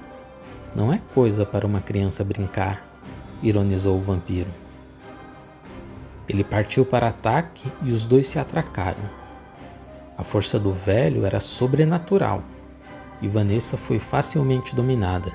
Não 0.75 0.93
é 0.93 1.01
coisa 1.15 1.45
para 1.45 1.67
uma 1.67 1.81
criança 1.81 2.25
brincar 2.25 2.95
ironizou 3.45 3.99
o 3.99 4.01
vampiro. 4.01 4.64
Ele 6.29 6.43
partiu 6.43 6.85
para 6.85 7.09
ataque 7.09 7.71
e 7.83 7.93
os 7.93 8.07
dois 8.07 8.27
se 8.27 8.39
atracaram. 8.39 9.03
A 10.17 10.23
força 10.23 10.59
do 10.59 10.73
velho 10.73 11.27
era 11.27 11.41
sobrenatural 11.41 12.43
e 13.21 13.29
Vanessa 13.29 13.77
foi 13.77 13.99
facilmente 13.99 14.75
dominada. 14.75 15.33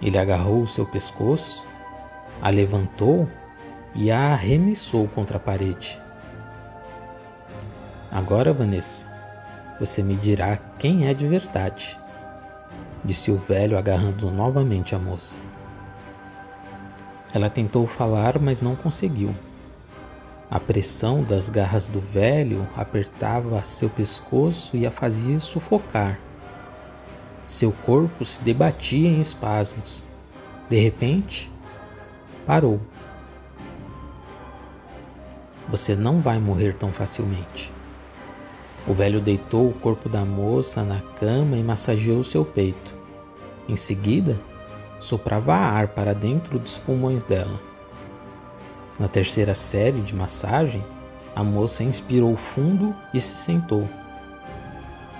Ele 0.00 0.18
agarrou 0.18 0.62
o 0.62 0.66
seu 0.66 0.84
pescoço, 0.84 1.64
a 2.40 2.50
levantou 2.50 3.28
e 3.94 4.10
a 4.10 4.32
arremessou 4.32 5.06
contra 5.08 5.36
a 5.36 5.40
parede. 5.40 6.00
Agora, 8.10 8.52
Vanessa, 8.52 9.10
você 9.78 10.02
me 10.02 10.16
dirá 10.16 10.58
quem 10.78 11.06
é 11.06 11.14
de 11.14 11.26
verdade, 11.26 11.98
disse 13.04 13.30
o 13.30 13.38
velho 13.38 13.78
agarrando 13.78 14.30
novamente 14.30 14.94
a 14.94 14.98
moça. 14.98 15.38
Ela 17.32 17.48
tentou 17.48 17.86
falar, 17.86 18.38
mas 18.38 18.60
não 18.60 18.76
conseguiu. 18.76 19.34
A 20.52 20.60
pressão 20.60 21.22
das 21.22 21.48
garras 21.48 21.88
do 21.88 21.98
velho 21.98 22.68
apertava 22.76 23.64
seu 23.64 23.88
pescoço 23.88 24.76
e 24.76 24.86
a 24.86 24.90
fazia 24.90 25.40
sufocar. 25.40 26.20
Seu 27.46 27.72
corpo 27.72 28.22
se 28.22 28.42
debatia 28.42 29.08
em 29.08 29.18
espasmos. 29.18 30.04
De 30.68 30.78
repente, 30.78 31.50
parou. 32.44 32.78
Você 35.70 35.96
não 35.96 36.20
vai 36.20 36.38
morrer 36.38 36.74
tão 36.74 36.92
facilmente. 36.92 37.72
O 38.86 38.92
velho 38.92 39.22
deitou 39.22 39.70
o 39.70 39.72
corpo 39.72 40.06
da 40.06 40.22
moça 40.22 40.82
na 40.82 41.00
cama 41.18 41.56
e 41.56 41.62
massageou 41.62 42.22
seu 42.22 42.44
peito. 42.44 42.94
Em 43.66 43.74
seguida, 43.74 44.38
soprava 45.00 45.54
ar 45.54 45.88
para 45.88 46.14
dentro 46.14 46.58
dos 46.58 46.76
pulmões 46.76 47.24
dela. 47.24 47.71
Na 49.02 49.08
terceira 49.08 49.52
série 49.52 50.00
de 50.00 50.14
massagem, 50.14 50.80
a 51.34 51.42
moça 51.42 51.82
inspirou 51.82 52.36
fundo 52.36 52.94
e 53.12 53.20
se 53.20 53.34
sentou. 53.34 53.90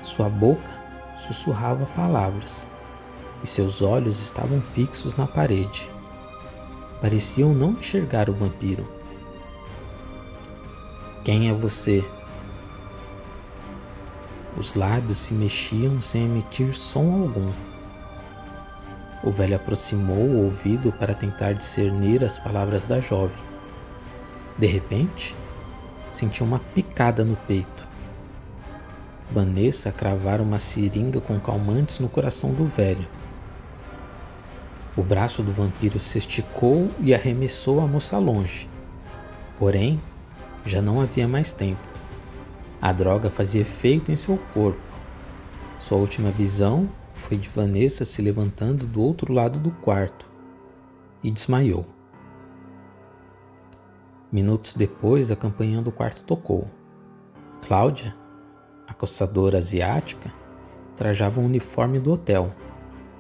Sua 0.01 0.29
boca 0.29 0.71
sussurrava 1.19 1.85
palavras 1.87 2.69
e 3.43 3.47
seus 3.49 3.83
olhos 3.83 4.23
estavam 4.23 4.61
fixos 4.61 5.17
na 5.17 5.27
parede. 5.27 5.91
Pareciam 7.01 7.53
não 7.53 7.73
enxergar 7.73 8.31
o 8.31 8.33
vampiro. 8.33 8.87
Quem 11.25 11.49
é 11.49 11.53
você? 11.53 12.09
Os 14.57 14.77
lábios 14.77 15.19
se 15.19 15.35
mexiam 15.35 16.01
sem 16.01 16.27
emitir 16.27 16.73
som 16.73 17.21
algum. 17.21 17.51
O 19.25 19.33
velho 19.33 19.57
aproximou 19.57 20.25
o 20.25 20.45
ouvido 20.45 20.93
para 20.93 21.15
tentar 21.15 21.55
discernir 21.55 22.23
as 22.23 22.39
palavras 22.39 22.87
da 22.87 23.01
jovem. 23.01 23.52
De 24.59 24.67
repente, 24.67 25.35
sentiu 26.11 26.47
uma 26.47 26.59
picada 26.59 27.25
no 27.25 27.37
peito. 27.37 27.89
Vanessa 29.31 29.91
cravara 29.91 30.43
uma 30.43 30.59
seringa 30.59 31.21
com 31.21 31.41
calmantes 31.41 31.99
no 31.99 32.09
coração 32.09 32.53
do 32.53 32.67
velho. 32.67 33.09
O 34.95 35.03
braço 35.03 35.43
do 35.43 35.51
vampiro 35.51 35.99
se 35.99 36.19
esticou 36.19 36.91
e 37.01 37.15
arremessou 37.15 37.81
a 37.81 37.87
moça 37.87 38.19
longe. 38.19 38.69
Porém, 39.59 39.99
já 40.67 40.83
não 40.83 41.01
havia 41.01 41.27
mais 41.27 41.55
tempo. 41.55 41.81
A 42.81 42.93
droga 42.93 43.31
fazia 43.31 43.63
efeito 43.63 44.13
em 44.13 44.17
seu 44.17 44.37
corpo. 44.53 44.81
Sua 45.79 45.97
última 45.97 46.31
visão 46.31 46.91
foi 47.15 47.39
de 47.39 47.49
Vanessa 47.49 48.05
se 48.05 48.21
levantando 48.21 48.87
do 48.87 49.01
outro 49.01 49.33
lado 49.33 49.59
do 49.59 49.71
quarto 49.71 50.29
e 51.23 51.31
desmaiou. 51.31 51.87
Minutos 54.33 54.73
depois, 54.73 55.31
a 55.31 55.37
campainha 55.37 55.83
do 55.83 55.93
quarto 55.93 56.25
tocou. 56.25 56.67
Cláudia, 57.61 58.17
a 58.89 58.95
coçadora 58.95 59.59
asiática, 59.59 60.33
trajava 60.97 61.39
o 61.39 61.43
um 61.43 61.47
uniforme 61.47 62.01
do 62.01 62.15
hotel 62.15 62.51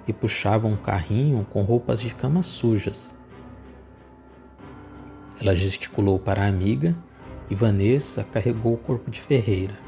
e 0.09 0.13
puxava 0.15 0.67
um 0.67 0.75
carrinho 0.75 1.47
com 1.51 1.61
roupas 1.65 2.01
de 2.01 2.15
cama 2.15 2.41
sujas. 2.41 3.15
Ela 5.39 5.55
gesticulou 5.55 6.19
para 6.19 6.45
a 6.45 6.49
amiga 6.49 6.97
e 7.51 7.55
Vanessa 7.55 8.25
carregou 8.25 8.73
o 8.73 8.79
corpo 8.79 9.11
de 9.11 9.21
Ferreira. 9.21 9.79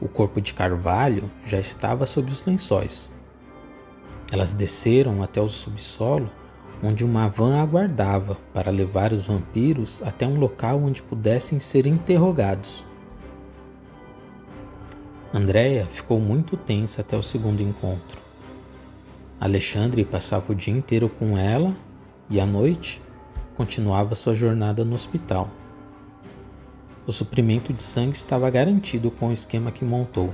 O 0.00 0.06
corpo 0.06 0.40
de 0.40 0.54
Carvalho 0.54 1.28
já 1.44 1.58
estava 1.58 2.06
sob 2.06 2.30
os 2.30 2.46
lençóis. 2.46 3.12
Elas 4.30 4.52
desceram 4.52 5.24
até 5.24 5.40
o 5.40 5.48
subsolo, 5.48 6.30
onde 6.84 7.04
uma 7.04 7.28
van 7.28 7.60
aguardava 7.60 8.36
para 8.52 8.70
levar 8.70 9.12
os 9.12 9.26
vampiros 9.26 10.02
até 10.02 10.26
um 10.26 10.38
local 10.38 10.78
onde 10.82 11.00
pudessem 11.00 11.58
ser 11.58 11.86
interrogados. 11.86 12.86
Andréia 15.32 15.86
ficou 15.86 16.20
muito 16.20 16.56
tensa 16.56 17.00
até 17.00 17.16
o 17.16 17.22
segundo 17.22 17.62
encontro. 17.62 18.22
Alexandre 19.40 20.04
passava 20.04 20.52
o 20.52 20.54
dia 20.54 20.72
inteiro 20.72 21.08
com 21.08 21.36
ela 21.36 21.74
e 22.28 22.38
à 22.38 22.46
noite 22.46 23.02
continuava 23.56 24.14
sua 24.14 24.34
jornada 24.34 24.84
no 24.84 24.94
hospital. 24.94 25.48
O 27.06 27.12
suprimento 27.12 27.72
de 27.72 27.82
sangue 27.82 28.16
estava 28.16 28.48
garantido 28.50 29.10
com 29.10 29.28
o 29.28 29.32
esquema 29.32 29.72
que 29.72 29.84
montou. 29.84 30.32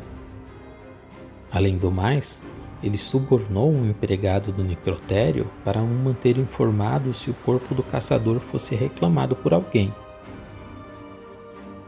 Além 1.50 1.76
do 1.78 1.90
mais, 1.90 2.42
ele 2.82 2.96
subornou 2.96 3.70
um 3.70 3.88
empregado 3.90 4.52
do 4.52 4.64
necrotério 4.64 5.50
para 5.64 5.80
o 5.80 5.86
manter 5.86 6.38
informado 6.38 7.12
se 7.12 7.30
o 7.30 7.34
corpo 7.34 7.74
do 7.74 7.82
caçador 7.82 8.40
fosse 8.40 8.74
reclamado 8.74 9.36
por 9.36 9.52
alguém. 9.52 9.94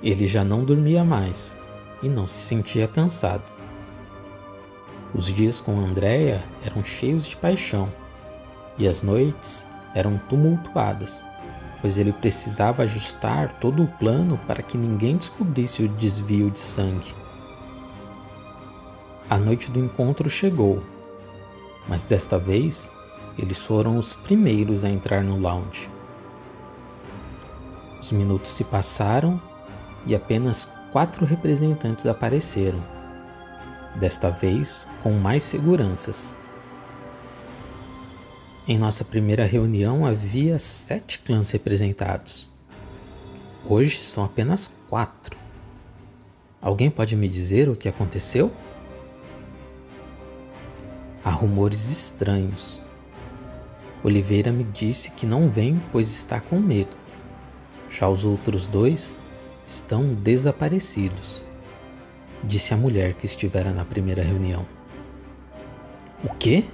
Ele 0.03 0.27
já 0.27 0.45
não 0.45 0.65
dormia 0.65 1.03
mais 1.05 1.59
e 2.03 2.09
não 2.09 2.27
se 2.27 2.39
sentia 2.39 2.87
cansado. 2.87 3.45
Os 5.15 5.27
dias 5.27 5.61
com 5.61 5.79
Andréia 5.79 6.45
eram 6.65 6.85
cheios 6.85 7.27
de 7.27 7.37
paixão 7.37 7.89
e 8.79 8.89
as 8.89 9.03
noites 9.03 9.67
eram 9.95 10.19
tumultuadas, 10.29 11.25
pois 11.81 11.97
ele 11.97 12.13
precisava 12.13 12.83
ajustar 12.83 13.59
todo 13.61 13.83
o 13.83 13.89
plano 13.89 14.39
para 14.47 14.63
que 14.63 14.79
ninguém 14.79 15.17
descobrisse 15.17 15.83
o 15.83 15.89
desvio 15.89 16.51
de 16.51 16.61
sangue. 16.61 17.22
A 19.29 19.39
noite 19.39 19.71
do 19.71 19.79
encontro 19.79 20.29
chegou, 20.29 20.83
mas 21.89 22.05
desta 22.05 22.39
vez 22.39 22.93
eles 23.39 23.65
foram 23.65 23.97
os 23.97 24.15
primeiros 24.15 24.85
a 24.85 24.91
entrar 24.91 25.23
no 25.23 25.39
lounge. 25.39 25.89
Os 28.01 28.13
minutos 28.13 28.53
se 28.55 28.65
passaram 28.65 29.41
e 30.07 30.15
apenas 30.15 30.69
quatro 30.93 31.25
representantes 31.25 32.07
apareceram 32.07 32.81
desta 33.95 34.31
vez 34.31 34.87
com 35.03 35.13
mais 35.13 35.43
seguranças. 35.43 36.35
Em 38.67 38.79
nossa 38.79 39.05
primeira 39.05 39.45
reunião 39.45 40.07
havia 40.07 40.59
sete 40.59 41.19
clãs 41.19 41.51
representados. 41.51 42.49
Hoje 43.65 43.99
são 43.99 44.25
apenas 44.25 44.71
quatro. 44.89 45.37
Alguém 46.61 46.91
pode 46.91 47.17
me 47.17 47.29
dizer 47.29 47.69
o 47.69 47.77
que 47.77 47.89
aconteceu? 47.89 48.53
Há 51.25 51.31
rumores 51.31 51.91
estranhos. 51.91 52.81
Oliveira 54.03 54.51
me 54.51 54.65
disse 54.65 55.11
que 55.13 55.27
não 55.27 55.49
vem 55.49 55.81
pois 55.93 56.11
está 56.11 56.41
com 56.41 56.59
medo. 56.59 56.97
Já 57.89 58.09
os 58.09 58.25
outros 58.25 58.69
dois 58.69 59.19
estão 59.67 60.15
desaparecidos 60.15 61.45
disse 62.45 62.75
a 62.75 62.77
mulher 62.77 63.15
que 63.15 63.27
estivera 63.27 63.73
na 63.73 63.85
primeira 63.85 64.23
reunião. 64.23 64.67
O 66.25 66.29
quê? 66.35 66.65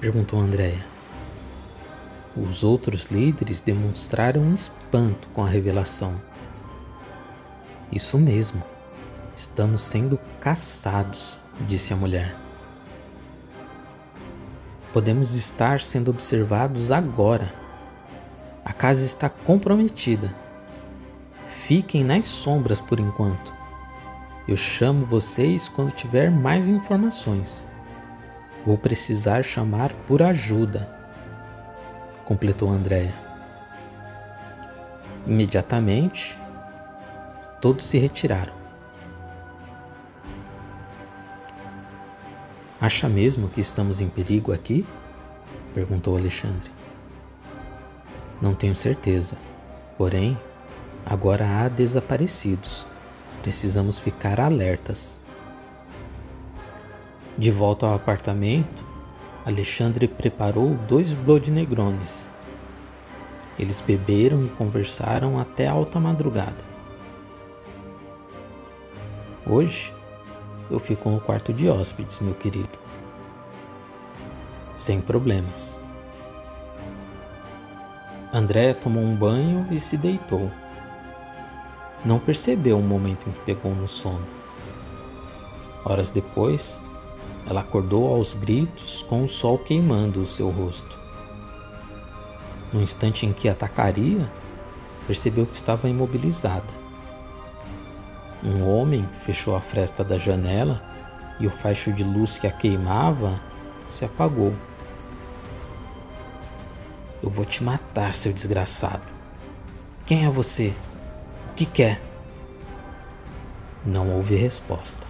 perguntou 0.00 0.40
Andréia. 0.40 0.84
Os 2.36 2.64
outros 2.64 3.06
líderes 3.06 3.60
demonstraram 3.60 4.52
espanto 4.52 5.28
com 5.28 5.44
a 5.44 5.48
revelação. 5.48 6.20
Isso 7.92 8.18
mesmo, 8.18 8.62
estamos 9.36 9.82
sendo 9.82 10.18
caçados, 10.40 11.38
disse 11.60 11.92
a 11.92 11.96
mulher. 11.96 12.43
Podemos 14.94 15.34
estar 15.34 15.80
sendo 15.80 16.12
observados 16.12 16.92
agora. 16.92 17.52
A 18.64 18.72
casa 18.72 19.04
está 19.04 19.28
comprometida. 19.28 20.32
Fiquem 21.48 22.04
nas 22.04 22.26
sombras 22.26 22.80
por 22.80 23.00
enquanto. 23.00 23.52
Eu 24.46 24.54
chamo 24.54 25.04
vocês 25.04 25.68
quando 25.68 25.90
tiver 25.90 26.30
mais 26.30 26.68
informações. 26.68 27.66
Vou 28.64 28.78
precisar 28.78 29.42
chamar 29.42 29.92
por 30.06 30.22
ajuda, 30.22 30.88
completou 32.24 32.70
Andréia. 32.70 33.14
Imediatamente, 35.26 36.38
todos 37.60 37.84
se 37.84 37.98
retiraram. 37.98 38.63
Acha 42.84 43.08
mesmo 43.08 43.48
que 43.48 43.62
estamos 43.62 44.02
em 44.02 44.10
perigo 44.10 44.52
aqui? 44.52 44.84
perguntou 45.72 46.18
Alexandre. 46.18 46.70
Não 48.42 48.54
tenho 48.54 48.74
certeza, 48.74 49.38
porém, 49.96 50.38
agora 51.06 51.46
há 51.48 51.66
desaparecidos. 51.66 52.86
Precisamos 53.40 53.98
ficar 53.98 54.38
alertas. 54.38 55.18
De 57.38 57.50
volta 57.50 57.86
ao 57.86 57.94
apartamento, 57.94 58.84
Alexandre 59.46 60.06
preparou 60.06 60.74
dois 60.86 61.14
Blood 61.14 61.50
Negrones. 61.50 62.30
Eles 63.58 63.80
beberam 63.80 64.44
e 64.44 64.50
conversaram 64.50 65.38
até 65.40 65.66
alta 65.66 65.98
madrugada. 65.98 66.62
Hoje 69.46 69.90
eu 70.70 70.78
fico 70.78 71.10
no 71.10 71.20
quarto 71.20 71.52
de 71.52 71.68
hóspedes, 71.68 72.20
meu 72.20 72.34
querido. 72.34 72.78
Sem 74.74 75.00
problemas. 75.00 75.80
André 78.32 78.74
tomou 78.74 79.02
um 79.02 79.14
banho 79.14 79.66
e 79.70 79.78
se 79.78 79.96
deitou 79.96 80.50
não 82.04 82.18
percebeu 82.18 82.78
o 82.78 82.82
momento 82.82 83.26
em 83.28 83.32
que 83.32 83.40
pegou 83.40 83.74
no 83.74 83.88
sono. 83.88 84.26
Horas 85.84 86.10
depois, 86.10 86.82
ela 87.46 87.60
acordou 87.60 88.14
aos 88.14 88.34
gritos 88.34 89.02
com 89.02 89.22
o 89.22 89.28
sol 89.28 89.58
queimando 89.58 90.20
o 90.20 90.26
seu 90.26 90.50
rosto. 90.50 90.98
No 92.72 92.82
instante 92.82 93.24
em 93.24 93.32
que 93.32 93.48
atacaria, 93.48 94.30
percebeu 95.06 95.46
que 95.46 95.56
estava 95.56 95.88
imobilizada. 95.88 96.83
Um 98.44 98.68
homem 98.68 99.08
fechou 99.22 99.56
a 99.56 99.60
fresta 99.60 100.04
da 100.04 100.18
janela 100.18 100.82
e 101.40 101.46
o 101.46 101.50
faixo 101.50 101.92
de 101.92 102.04
luz 102.04 102.36
que 102.36 102.46
a 102.46 102.52
queimava 102.52 103.40
se 103.86 104.04
apagou. 104.04 104.54
Eu 107.22 107.30
vou 107.30 107.44
te 107.44 107.64
matar, 107.64 108.12
seu 108.12 108.32
desgraçado. 108.32 109.02
Quem 110.04 110.26
é 110.26 110.30
você? 110.30 110.74
que 111.56 111.64
quer? 111.64 112.00
Não 113.86 114.10
houve 114.10 114.34
resposta. 114.34 115.06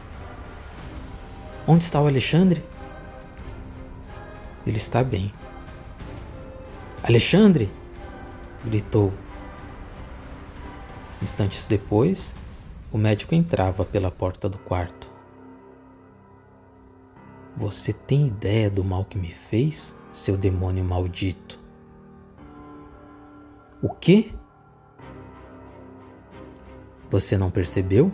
Onde 1.67 1.85
está 1.85 2.01
o 2.01 2.07
Alexandre? 2.07 2.63
Ele 4.67 4.77
está 4.77 5.03
bem. 5.03 5.33
Alexandre! 7.03 7.71
gritou. 8.65 9.13
Instantes 11.23 11.67
depois, 11.67 12.37
o 12.95 12.97
médico 12.97 13.35
entrava 13.35 13.85
pela 13.85 14.09
porta 14.09 14.49
do 14.49 14.57
quarto. 14.57 15.13
Você 17.57 17.93
tem 17.93 18.29
ideia 18.29 18.71
do 18.71 18.85
mal 18.85 19.05
que 19.05 19.19
me 19.19 19.33
fez, 19.33 20.01
seu 20.13 20.37
demônio 20.37 20.85
maldito? 20.85 21.59
O 23.83 23.89
quê? 23.89 24.31
Você 27.11 27.37
não 27.37 27.51
percebeu? 27.51 28.13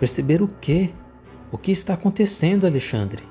Perceber 0.00 0.42
o 0.42 0.48
quê? 0.48 0.92
O 1.52 1.56
que 1.56 1.70
está 1.70 1.94
acontecendo, 1.94 2.66
Alexandre? 2.66 3.22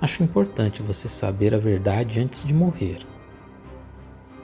Acho 0.00 0.24
importante 0.24 0.82
você 0.82 1.08
saber 1.08 1.54
a 1.54 1.58
verdade 1.58 2.18
antes 2.18 2.42
de 2.42 2.52
morrer. 2.52 3.11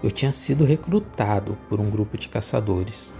Eu 0.02 0.10
tinha 0.10 0.30
sido 0.30 0.64
recrutado 0.64 1.58
por 1.68 1.80
um 1.80 1.90
grupo 1.90 2.16
de 2.16 2.28
caçadores. 2.28 3.14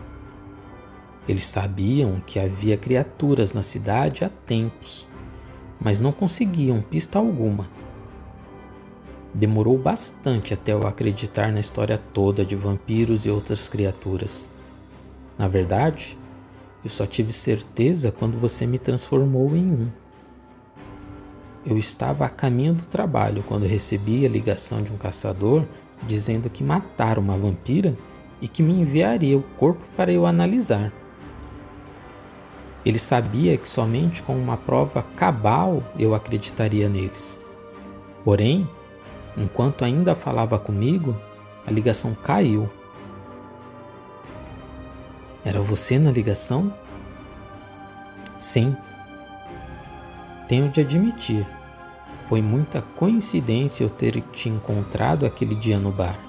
Eles 1.26 1.44
sabiam 1.44 2.22
que 2.24 2.38
havia 2.38 2.76
criaturas 2.76 3.52
na 3.52 3.62
cidade 3.62 4.24
há 4.24 4.28
tempos, 4.28 5.06
mas 5.80 6.00
não 6.00 6.12
conseguiam 6.12 6.80
pista 6.80 7.18
alguma. 7.18 7.68
Demorou 9.34 9.76
bastante 9.76 10.54
até 10.54 10.72
eu 10.72 10.86
acreditar 10.86 11.52
na 11.52 11.60
história 11.60 11.98
toda 11.98 12.44
de 12.44 12.56
vampiros 12.56 13.26
e 13.26 13.30
outras 13.30 13.68
criaturas. 13.68 14.50
Na 15.36 15.48
verdade, 15.48 16.16
eu 16.84 16.90
só 16.90 17.06
tive 17.06 17.32
certeza 17.32 18.10
quando 18.12 18.38
você 18.38 18.66
me 18.66 18.78
transformou 18.78 19.54
em 19.54 19.66
um. 19.66 19.88
Eu 21.66 21.76
estava 21.76 22.24
a 22.24 22.30
caminho 22.30 22.72
do 22.72 22.86
trabalho 22.86 23.44
quando 23.46 23.66
recebi 23.66 24.24
a 24.24 24.28
ligação 24.28 24.82
de 24.82 24.92
um 24.92 24.96
caçador 24.96 25.66
dizendo 26.06 26.48
que 26.48 26.64
matara 26.64 27.20
uma 27.20 27.36
vampira 27.36 27.96
e 28.40 28.48
que 28.48 28.62
me 28.62 28.72
enviaria 28.72 29.36
o 29.36 29.42
corpo 29.42 29.84
para 29.96 30.12
eu 30.12 30.26
analisar. 30.26 30.92
Ele 32.84 32.98
sabia 32.98 33.56
que 33.56 33.68
somente 33.68 34.22
com 34.22 34.36
uma 34.36 34.56
prova 34.56 35.02
cabal 35.02 35.82
eu 35.98 36.14
acreditaria 36.14 36.88
neles. 36.88 37.42
Porém, 38.24 38.68
enquanto 39.36 39.84
ainda 39.84 40.14
falava 40.14 40.58
comigo, 40.58 41.16
a 41.66 41.70
ligação 41.70 42.14
caiu. 42.14 42.70
Era 45.44 45.60
você 45.60 45.98
na 45.98 46.10
ligação? 46.10 46.72
Sim. 48.38 48.76
Tenho 50.46 50.68
de 50.68 50.80
admitir, 50.80 51.46
foi 52.28 52.42
muita 52.42 52.82
coincidência 52.82 53.82
eu 53.82 53.88
ter 53.88 54.20
te 54.20 54.50
encontrado 54.50 55.24
aquele 55.24 55.54
dia 55.54 55.78
no 55.78 55.90
bar. 55.90 56.20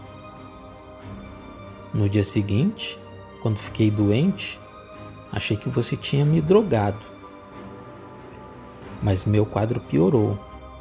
No 1.93 2.07
dia 2.07 2.23
seguinte, 2.23 2.97
quando 3.41 3.57
fiquei 3.57 3.91
doente, 3.91 4.57
achei 5.29 5.57
que 5.57 5.67
você 5.67 5.97
tinha 5.97 6.23
me 6.23 6.39
drogado. 6.39 7.05
Mas 9.03 9.25
meu 9.25 9.45
quadro 9.45 9.81
piorou 9.81 10.39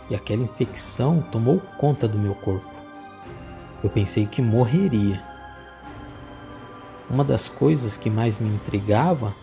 e 0.08 0.14
aquela 0.14 0.44
infecção 0.44 1.20
tomou 1.32 1.60
conta 1.78 2.06
do 2.06 2.18
meu 2.18 2.36
corpo. 2.36 2.70
Eu 3.82 3.90
pensei 3.90 4.24
que 4.24 4.40
morreria. 4.40 5.20
Uma 7.10 7.24
das 7.24 7.48
coisas 7.48 7.96
que 7.96 8.08
mais 8.08 8.38
me 8.38 8.48
intrigava 8.48 9.34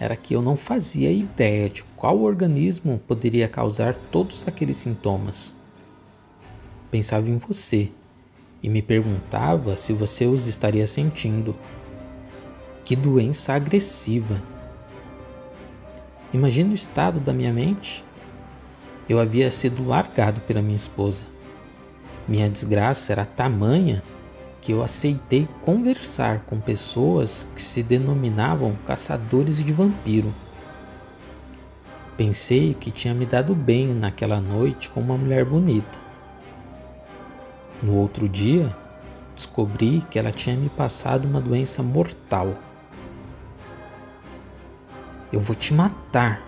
era 0.00 0.16
que 0.16 0.34
eu 0.34 0.40
não 0.40 0.56
fazia 0.56 1.12
ideia 1.12 1.68
de 1.68 1.84
qual 1.94 2.22
organismo 2.22 2.98
poderia 3.06 3.46
causar 3.46 3.94
todos 3.94 4.48
aqueles 4.48 4.78
sintomas. 4.78 5.54
Pensava 6.90 7.28
em 7.28 7.36
você 7.36 7.90
e 8.62 8.70
me 8.70 8.80
perguntava 8.80 9.76
se 9.76 9.92
você 9.92 10.24
os 10.24 10.46
estaria 10.46 10.86
sentindo. 10.86 11.54
Que 12.82 12.96
doença 12.96 13.52
agressiva! 13.52 14.42
Imagina 16.32 16.70
o 16.70 16.74
estado 16.74 17.20
da 17.20 17.34
minha 17.34 17.52
mente. 17.52 18.02
Eu 19.06 19.20
havia 19.20 19.50
sido 19.50 19.86
largado 19.86 20.40
pela 20.40 20.62
minha 20.62 20.76
esposa. 20.76 21.26
Minha 22.26 22.48
desgraça 22.48 23.12
era 23.12 23.26
tamanha 23.26 24.02
que 24.60 24.72
eu 24.72 24.82
aceitei 24.82 25.48
conversar 25.62 26.40
com 26.40 26.60
pessoas 26.60 27.48
que 27.54 27.62
se 27.62 27.82
denominavam 27.82 28.76
caçadores 28.84 29.62
de 29.62 29.72
vampiro. 29.72 30.34
Pensei 32.16 32.74
que 32.74 32.90
tinha 32.90 33.14
me 33.14 33.24
dado 33.24 33.54
bem 33.54 33.94
naquela 33.94 34.40
noite 34.40 34.90
com 34.90 35.00
uma 35.00 35.16
mulher 35.16 35.44
bonita. 35.44 35.98
No 37.82 37.94
outro 37.94 38.28
dia, 38.28 38.76
descobri 39.34 40.04
que 40.10 40.18
ela 40.18 40.30
tinha 40.30 40.54
me 40.54 40.68
passado 40.68 41.24
uma 41.24 41.40
doença 41.40 41.82
mortal. 41.82 42.54
Eu 45.32 45.40
vou 45.40 45.56
te 45.56 45.72
matar. 45.72 46.42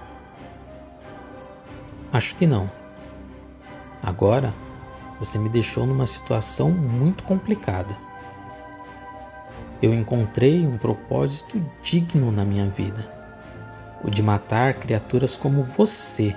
Acho 2.12 2.34
que 2.34 2.46
não. 2.46 2.70
Agora 4.02 4.52
você 5.22 5.38
me 5.38 5.48
deixou 5.48 5.86
numa 5.86 6.04
situação 6.04 6.68
muito 6.72 7.22
complicada. 7.22 7.96
Eu 9.80 9.94
encontrei 9.94 10.66
um 10.66 10.76
propósito 10.76 11.64
digno 11.80 12.32
na 12.32 12.44
minha 12.44 12.66
vida: 12.66 13.08
o 14.02 14.10
de 14.10 14.20
matar 14.20 14.74
criaturas 14.74 15.36
como 15.36 15.62
você. 15.62 16.34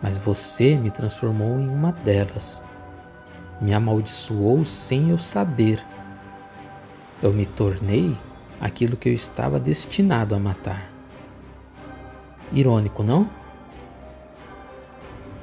Mas 0.00 0.18
você 0.18 0.76
me 0.76 0.88
transformou 0.88 1.58
em 1.58 1.68
uma 1.68 1.90
delas. 1.90 2.62
Me 3.60 3.74
amaldiçoou 3.74 4.64
sem 4.64 5.10
eu 5.10 5.18
saber. 5.18 5.84
Eu 7.20 7.32
me 7.32 7.44
tornei 7.44 8.16
aquilo 8.60 8.96
que 8.96 9.08
eu 9.08 9.14
estava 9.14 9.58
destinado 9.58 10.32
a 10.32 10.38
matar. 10.38 10.92
Irônico, 12.52 13.02
não? 13.02 13.28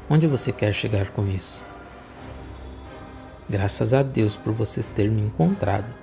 Onde 0.10 0.28
você 0.28 0.52
quer 0.54 0.72
chegar 0.72 1.10
com 1.10 1.28
isso? 1.28 1.73
Graças 3.50 3.94
a 3.94 4.02
Deus 4.02 4.38
por 4.38 4.54
você 4.54 4.82
ter 4.82 5.10
me 5.10 5.22
encontrado. 5.22 5.94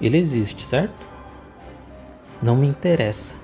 Ele 0.00 0.16
existe, 0.16 0.62
certo? 0.62 1.06
Não 2.42 2.56
me 2.56 2.66
interessa. 2.66 3.36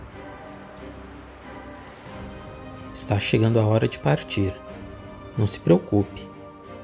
Está 2.93 3.21
chegando 3.21 3.61
a 3.61 3.65
hora 3.67 3.87
de 3.87 3.99
partir. 3.99 4.53
Não 5.37 5.47
se 5.47 5.61
preocupe, 5.61 6.29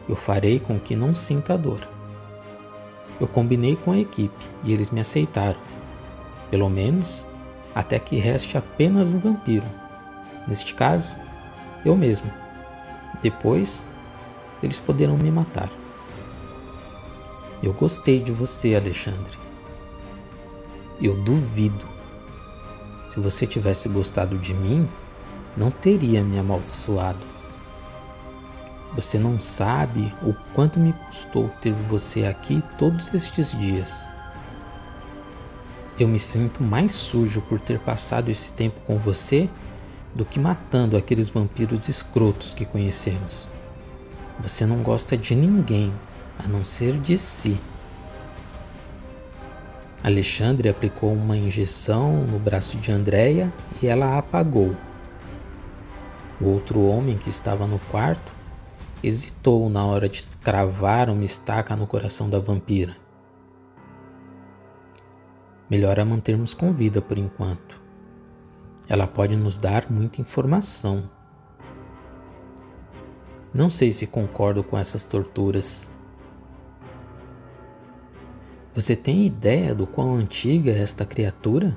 eu 0.08 0.14
farei 0.14 0.60
com 0.60 0.78
que 0.78 0.94
não 0.94 1.14
sinta 1.14 1.56
dor. 1.58 1.80
Eu 3.18 3.26
combinei 3.26 3.74
com 3.74 3.90
a 3.90 3.98
equipe 3.98 4.44
e 4.62 4.72
eles 4.72 4.90
me 4.90 5.00
aceitaram. 5.00 5.58
Pelo 6.50 6.68
menos 6.68 7.26
até 7.74 7.98
que 7.98 8.16
reste 8.16 8.56
apenas 8.56 9.10
um 9.10 9.18
vampiro. 9.18 9.66
Neste 10.46 10.74
caso, 10.74 11.16
eu 11.84 11.96
mesmo. 11.96 12.30
Depois, 13.22 13.86
eles 14.62 14.78
poderão 14.78 15.16
me 15.16 15.30
matar. 15.30 15.70
Eu 17.64 17.72
gostei 17.72 18.20
de 18.20 18.30
você, 18.30 18.74
Alexandre. 18.74 19.38
Eu 21.00 21.16
duvido. 21.16 21.88
Se 23.08 23.18
você 23.18 23.46
tivesse 23.46 23.88
gostado 23.88 24.36
de 24.36 24.52
mim, 24.52 24.86
não 25.56 25.70
teria 25.70 26.22
me 26.22 26.38
amaldiçoado. 26.38 27.24
Você 28.94 29.18
não 29.18 29.40
sabe 29.40 30.12
o 30.22 30.34
quanto 30.54 30.78
me 30.78 30.92
custou 30.92 31.48
ter 31.62 31.72
você 31.72 32.26
aqui 32.26 32.62
todos 32.78 33.14
estes 33.14 33.58
dias. 33.58 34.10
Eu 35.98 36.06
me 36.06 36.18
sinto 36.18 36.62
mais 36.62 36.92
sujo 36.92 37.40
por 37.40 37.58
ter 37.58 37.78
passado 37.78 38.30
esse 38.30 38.52
tempo 38.52 38.78
com 38.86 38.98
você 38.98 39.48
do 40.14 40.26
que 40.26 40.38
matando 40.38 40.98
aqueles 40.98 41.30
vampiros 41.30 41.88
escrotos 41.88 42.52
que 42.52 42.66
conhecemos. 42.66 43.48
Você 44.38 44.66
não 44.66 44.82
gosta 44.82 45.16
de 45.16 45.34
ninguém 45.34 45.94
a 46.38 46.48
não 46.48 46.64
ser 46.64 46.98
de 46.98 47.16
si. 47.16 47.58
Alexandre 50.02 50.68
aplicou 50.68 51.12
uma 51.12 51.36
injeção 51.36 52.26
no 52.26 52.38
braço 52.38 52.76
de 52.76 52.92
Andréia 52.92 53.52
e 53.82 53.86
ela 53.86 54.06
a 54.06 54.18
apagou. 54.18 54.76
O 56.40 56.46
outro 56.48 56.82
homem 56.82 57.16
que 57.16 57.30
estava 57.30 57.66
no 57.66 57.78
quarto 57.90 58.32
hesitou 59.02 59.70
na 59.70 59.84
hora 59.84 60.08
de 60.08 60.28
cravar 60.42 61.08
uma 61.08 61.24
estaca 61.24 61.74
no 61.74 61.86
coração 61.86 62.28
da 62.28 62.38
vampira. 62.38 62.96
Melhor 65.70 65.98
a 65.98 66.04
mantermos 66.04 66.52
com 66.52 66.72
vida 66.72 67.00
por 67.00 67.16
enquanto. 67.16 67.80
Ela 68.86 69.06
pode 69.06 69.36
nos 69.36 69.56
dar 69.56 69.90
muita 69.90 70.20
informação. 70.20 71.08
Não 73.54 73.70
sei 73.70 73.90
se 73.90 74.06
concordo 74.06 74.62
com 74.62 74.76
essas 74.76 75.04
torturas 75.04 75.96
você 78.74 78.96
tem 78.96 79.24
ideia 79.24 79.72
do 79.72 79.86
quão 79.86 80.16
antiga 80.16 80.72
é 80.72 80.80
esta 80.80 81.04
criatura? 81.04 81.76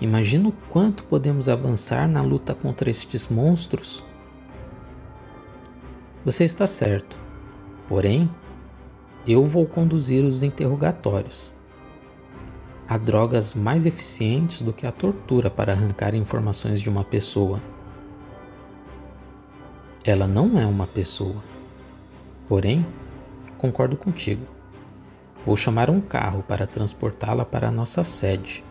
Imagina 0.00 0.48
o 0.48 0.52
quanto 0.70 1.02
podemos 1.02 1.48
avançar 1.48 2.06
na 2.06 2.20
luta 2.20 2.54
contra 2.54 2.88
estes 2.88 3.26
monstros. 3.26 4.04
Você 6.24 6.44
está 6.44 6.68
certo, 6.68 7.18
porém, 7.88 8.30
eu 9.26 9.44
vou 9.44 9.66
conduzir 9.66 10.24
os 10.24 10.44
interrogatórios. 10.44 11.52
Há 12.86 12.96
drogas 12.96 13.56
mais 13.56 13.84
eficientes 13.84 14.62
do 14.62 14.72
que 14.72 14.86
a 14.86 14.92
tortura 14.92 15.50
para 15.50 15.72
arrancar 15.72 16.14
informações 16.14 16.80
de 16.80 16.88
uma 16.88 17.02
pessoa. 17.02 17.60
Ela 20.04 20.28
não 20.28 20.56
é 20.56 20.64
uma 20.64 20.86
pessoa. 20.86 21.42
Porém, 22.46 22.86
concordo 23.58 23.96
contigo. 23.96 24.57
Vou 25.48 25.56
chamar 25.56 25.88
um 25.88 25.98
carro 25.98 26.42
para 26.42 26.66
transportá-la 26.66 27.42
para 27.42 27.68
a 27.68 27.72
nossa 27.72 28.04
sede. 28.04 28.62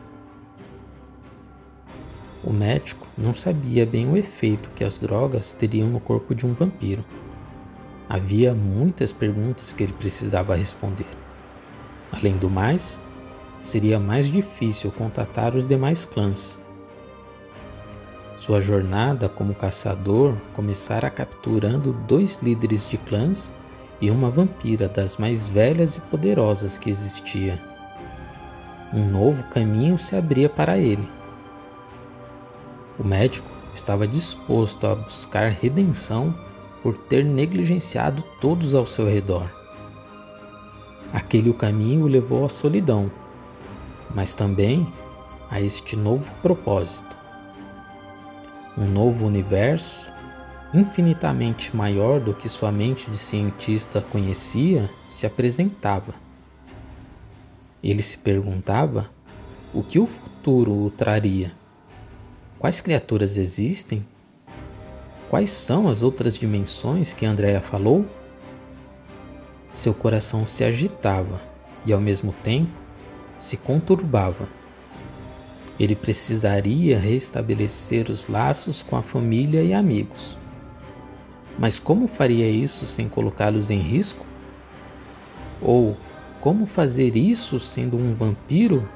O 2.44 2.54
médico 2.54 3.08
não 3.18 3.34
sabia 3.34 3.84
bem 3.84 4.08
o 4.08 4.16
efeito 4.16 4.70
que 4.76 4.84
as 4.84 5.00
drogas 5.00 5.52
teriam 5.52 5.88
no 5.88 6.00
corpo 6.00 6.36
de 6.36 6.46
um 6.46 6.54
vampiro. 6.54 7.04
Havia 8.08 8.54
muitas 8.54 9.12
perguntas 9.12 9.74
que 9.74 9.82
ele 9.82 9.94
precisava 9.94 10.54
responder. 10.54 11.08
Além 12.12 12.38
do 12.38 12.48
mais, 12.48 13.02
seria 13.60 14.00
mais 14.00 14.30
difícil 14.30 14.92
contatar 14.92 15.56
os 15.56 15.66
demais 15.66 16.06
clãs. 16.06 16.64
Sua 18.38 18.62
jornada 18.62 19.28
como 19.28 19.56
caçador 19.56 20.38
começara 20.54 21.10
capturando 21.10 21.92
dois 22.08 22.40
líderes 22.44 22.88
de 22.88 23.00
clãs 23.00 23.52
e 24.00 24.12
uma 24.12 24.30
vampira 24.30 24.88
das 24.88 25.18
mais 25.18 25.48
velhas 25.48 25.96
e 25.96 26.02
poderosas 26.02 26.78
que 26.78 26.90
existia. 26.90 27.62
Um 28.94 29.06
novo 29.06 29.44
caminho 29.46 29.98
se 29.98 30.16
abria 30.16 30.50
para 30.50 30.78
ele. 30.78 31.10
O 32.98 33.04
médico 33.04 33.50
estava 33.74 34.08
disposto 34.08 34.88
a 34.88 34.96
buscar 34.96 35.52
redenção 35.52 36.34
por 36.82 36.98
ter 36.98 37.24
negligenciado 37.24 38.24
todos 38.40 38.74
ao 38.74 38.86
seu 38.86 39.08
redor. 39.08 39.50
Aquele 41.12 41.54
caminho 41.54 42.06
o 42.06 42.08
levou 42.08 42.46
à 42.46 42.50
solidão, 42.50 43.12
mas 44.14 44.36
também 44.36 44.88
a 45.50 45.62
este 45.62 45.96
novo 45.96 46.32
propósito. 46.42 47.18
Um 48.78 48.86
novo 48.86 49.26
universo, 49.26 50.12
infinitamente 50.74 51.76
maior 51.76 52.20
do 52.20 52.34
que 52.34 52.50
sua 52.50 52.72
mente 52.72 53.10
de 53.10 53.18
cientista 53.18 54.02
conhecia, 54.02 54.90
se 55.08 55.26
apresentava. 55.26 56.14
Ele 57.82 58.02
se 58.02 58.18
perguntava 58.18 59.10
o 59.74 59.82
que 59.82 60.00
o 60.00 60.06
futuro 60.06 60.74
o 60.74 60.90
traria. 60.90 61.54
Quais 62.60 62.82
criaturas 62.82 63.38
existem? 63.38 64.06
Quais 65.30 65.50
são 65.50 65.88
as 65.88 66.04
outras 66.04 66.38
dimensões 66.38 67.14
que 67.14 67.26
Andrea 67.26 67.62
falou? 67.62 68.06
Seu 69.74 69.94
coração 69.94 70.46
se 70.46 70.64
agitava 70.64 71.40
e, 71.86 71.94
ao 71.94 72.02
mesmo 72.02 72.34
tempo, 72.34 72.72
se 73.40 73.58
conturbava. 73.58 74.48
Ele 75.80 75.96
precisaria 75.96 76.98
restabelecer 76.98 78.10
os 78.10 78.28
laços 78.28 78.82
com 78.82 78.96
a 78.96 79.04
família 79.04 79.62
e 79.62 79.74
amigos. 79.74 80.38
Mas 81.58 81.80
como 81.80 82.08
faria 82.08 82.50
isso 82.50 82.86
sem 82.86 83.10
colocá-los 83.10 83.72
em 83.72 83.80
risco? 83.80 84.26
Ou 85.62 85.98
como 86.40 86.66
fazer 86.66 87.16
isso 87.16 87.60
sendo 87.60 87.98
um 87.98 88.14
vampiro? 88.14 88.88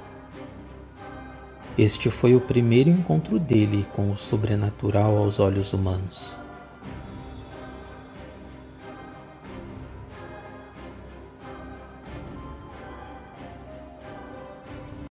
Este 1.78 2.12
foi 2.12 2.36
o 2.36 2.42
primeiro 2.42 2.90
encontro 2.90 3.40
dele 3.40 3.88
com 3.96 4.12
o 4.12 4.18
sobrenatural 4.18 5.18
aos 5.18 5.40
olhos 5.40 5.74
humanos. 5.74 6.38